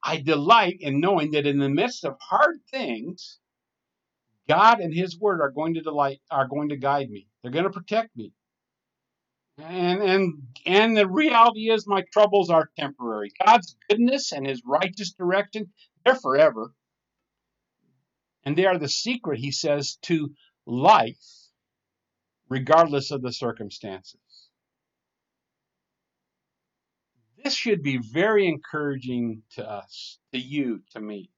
I 0.03 0.17
delight 0.17 0.77
in 0.79 0.99
knowing 0.99 1.31
that 1.31 1.45
in 1.47 1.59
the 1.59 1.69
midst 1.69 2.05
of 2.05 2.17
hard 2.19 2.57
things, 2.71 3.39
God 4.49 4.79
and 4.79 4.93
His 4.93 5.19
Word 5.19 5.41
are 5.41 5.51
going 5.51 5.75
to 5.75 5.81
delight, 5.81 6.21
are 6.31 6.47
going 6.47 6.69
to 6.69 6.77
guide 6.77 7.09
me. 7.09 7.27
They're 7.41 7.51
going 7.51 7.65
to 7.65 7.71
protect 7.71 8.15
me. 8.17 8.33
And 9.63 10.01
and 10.01 10.33
and 10.65 10.97
the 10.97 11.07
reality 11.07 11.69
is 11.69 11.85
my 11.87 12.03
troubles 12.13 12.49
are 12.49 12.69
temporary. 12.77 13.31
God's 13.45 13.75
goodness 13.89 14.31
and 14.31 14.47
his 14.47 14.61
righteous 14.65 15.13
direction, 15.13 15.71
they're 16.03 16.15
forever. 16.15 16.73
And 18.43 18.57
they 18.57 18.65
are 18.65 18.77
the 18.77 18.89
secret, 18.89 19.39
he 19.39 19.51
says, 19.51 19.97
to 20.03 20.31
life, 20.65 21.49
regardless 22.49 23.11
of 23.11 23.21
the 23.21 23.31
circumstances. 23.31 24.19
This 27.43 27.53
should 27.55 27.83
be 27.83 27.97
very 27.97 28.47
encouraging 28.47 29.43
to 29.51 29.67
us, 29.67 30.19
to 30.31 30.39
you, 30.39 30.81
to 30.91 31.01
me. 31.01 31.29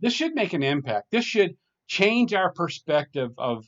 This 0.00 0.12
should 0.12 0.34
make 0.34 0.52
an 0.52 0.62
impact. 0.62 1.10
This 1.10 1.24
should 1.24 1.56
change 1.86 2.34
our 2.34 2.52
perspective 2.52 3.32
of 3.38 3.66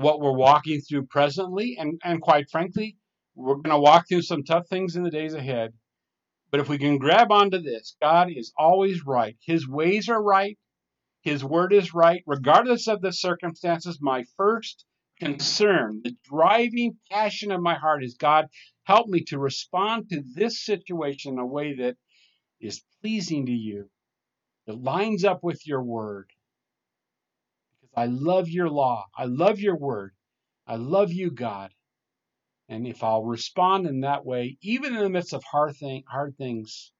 what 0.00 0.20
we're 0.20 0.36
walking 0.36 0.80
through 0.80 1.06
presently. 1.06 1.76
And, 1.78 2.00
and 2.04 2.20
quite 2.20 2.50
frankly, 2.50 2.96
we're 3.34 3.56
going 3.56 3.70
to 3.70 3.78
walk 3.78 4.08
through 4.08 4.22
some 4.22 4.44
tough 4.44 4.68
things 4.68 4.96
in 4.96 5.02
the 5.02 5.10
days 5.10 5.34
ahead. 5.34 5.72
But 6.50 6.60
if 6.60 6.68
we 6.68 6.78
can 6.78 6.98
grab 6.98 7.30
onto 7.30 7.60
this, 7.60 7.96
God 8.02 8.28
is 8.30 8.52
always 8.58 9.06
right. 9.06 9.36
His 9.44 9.68
ways 9.68 10.08
are 10.08 10.22
right. 10.22 10.58
His 11.22 11.44
word 11.44 11.72
is 11.72 11.94
right. 11.94 12.22
Regardless 12.26 12.88
of 12.88 13.00
the 13.00 13.12
circumstances, 13.12 13.98
my 14.00 14.24
first 14.36 14.84
concern, 15.20 16.00
the 16.02 16.16
driving 16.24 16.96
passion 17.10 17.52
of 17.52 17.60
my 17.60 17.74
heart 17.74 18.02
is 18.02 18.14
God, 18.14 18.46
Help 18.90 19.06
me 19.06 19.22
to 19.22 19.38
respond 19.38 20.08
to 20.08 20.20
this 20.34 20.64
situation 20.64 21.34
in 21.34 21.38
a 21.38 21.46
way 21.46 21.74
that 21.76 21.96
is 22.60 22.82
pleasing 23.00 23.46
to 23.46 23.52
you, 23.52 23.88
that 24.66 24.82
lines 24.82 25.24
up 25.24 25.44
with 25.44 25.64
your 25.64 25.80
word. 25.80 26.28
Because 27.90 28.02
I 28.02 28.06
love 28.06 28.48
your 28.48 28.70
law. 28.70 29.06
I 29.16 29.24
love 29.24 29.60
your 29.60 29.76
word. 29.76 30.12
I 30.66 30.76
love 30.76 31.12
you, 31.12 31.30
God. 31.30 31.72
And 32.68 32.86
if 32.86 33.02
I'll 33.02 33.24
respond 33.24 33.86
in 33.86 34.00
that 34.00 34.24
way, 34.24 34.56
even 34.62 34.94
in 34.94 35.02
the 35.02 35.08
midst 35.08 35.32
of 35.32 35.42
hard, 35.42 35.76
thing, 35.76 36.04
hard 36.06 36.36
things, 36.36 36.92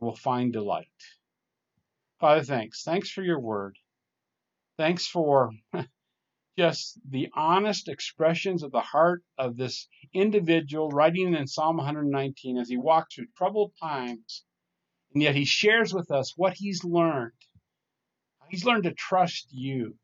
I 0.00 0.04
will 0.04 0.14
find 0.14 0.52
delight. 0.52 0.86
Father, 2.20 2.42
thanks. 2.44 2.84
Thanks 2.84 3.10
for 3.10 3.22
your 3.22 3.40
word. 3.40 3.76
Thanks 4.76 5.06
for 5.06 5.50
just 6.58 6.98
the 7.08 7.28
honest 7.34 7.88
expressions 7.88 8.62
of 8.62 8.70
the 8.70 8.80
heart 8.80 9.24
of 9.36 9.56
this 9.56 9.88
individual 10.14 10.90
writing 10.90 11.34
in 11.34 11.46
Psalm 11.48 11.76
119 11.76 12.58
as 12.58 12.68
he 12.68 12.76
walks 12.76 13.14
through 13.14 13.26
troubled 13.36 13.72
times. 13.80 14.44
And 15.12 15.22
yet 15.22 15.34
he 15.34 15.44
shares 15.44 15.92
with 15.92 16.10
us 16.12 16.34
what 16.36 16.54
he's 16.54 16.84
learned. 16.84 17.32
He's 18.50 18.64
learned 18.64 18.84
to 18.84 18.94
trust 18.94 19.48
you 19.50 19.94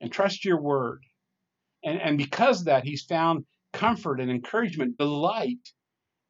and 0.00 0.10
trust 0.12 0.44
your 0.44 0.60
word. 0.60 1.02
And, 1.84 2.00
and 2.00 2.18
because 2.18 2.60
of 2.60 2.66
that, 2.66 2.84
he's 2.84 3.02
found 3.02 3.44
comfort 3.72 4.20
and 4.20 4.30
encouragement, 4.30 4.98
delight 4.98 5.72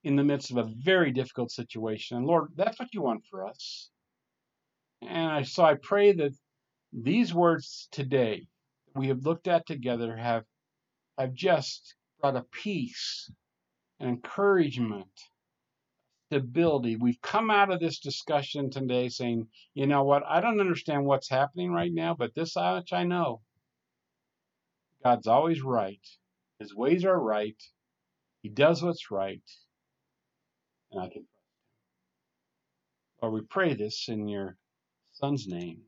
in 0.04 0.16
the 0.16 0.24
midst 0.24 0.50
of 0.50 0.56
a 0.56 0.70
very 0.84 1.12
difficult 1.12 1.50
situation. 1.50 2.16
And 2.16 2.26
Lord, 2.26 2.48
that's 2.56 2.78
what 2.78 2.92
you 2.92 3.02
want 3.02 3.24
for 3.30 3.46
us. 3.46 3.90
And 5.02 5.30
I, 5.30 5.42
so 5.42 5.64
I 5.64 5.74
pray 5.74 6.12
that 6.12 6.32
these 6.92 7.32
words 7.32 7.88
today 7.90 8.46
we 8.94 9.08
have 9.08 9.24
looked 9.24 9.48
at 9.48 9.66
together 9.66 10.16
have 10.16 10.44
have 11.18 11.34
just 11.34 11.94
brought 12.20 12.36
a 12.36 12.44
peace, 12.52 13.30
and 14.00 14.08
encouragement, 14.08 15.10
We've 16.96 17.20
come 17.22 17.50
out 17.50 17.72
of 17.72 17.80
this 17.80 17.98
discussion 17.98 18.70
today 18.70 19.08
saying, 19.08 19.48
you 19.74 19.86
know 19.86 20.04
what, 20.04 20.22
I 20.26 20.40
don't 20.40 20.60
understand 20.60 21.04
what's 21.04 21.28
happening 21.28 21.72
right 21.72 21.92
now, 21.92 22.14
but 22.14 22.34
this 22.34 22.56
much 22.56 22.92
I 22.92 23.04
know. 23.04 23.40
God's 25.04 25.26
always 25.26 25.62
right. 25.62 26.00
His 26.58 26.74
ways 26.74 27.04
are 27.04 27.20
right. 27.20 27.60
He 28.42 28.48
does 28.48 28.82
what's 28.82 29.10
right. 29.10 29.42
And 30.90 31.00
I 31.00 31.04
can 31.04 31.12
trust 31.12 31.24
him. 31.24 31.26
Lord, 33.20 33.34
we 33.34 33.40
pray 33.42 33.74
this 33.74 34.08
in 34.08 34.28
your 34.28 34.56
son's 35.12 35.46
name. 35.46 35.82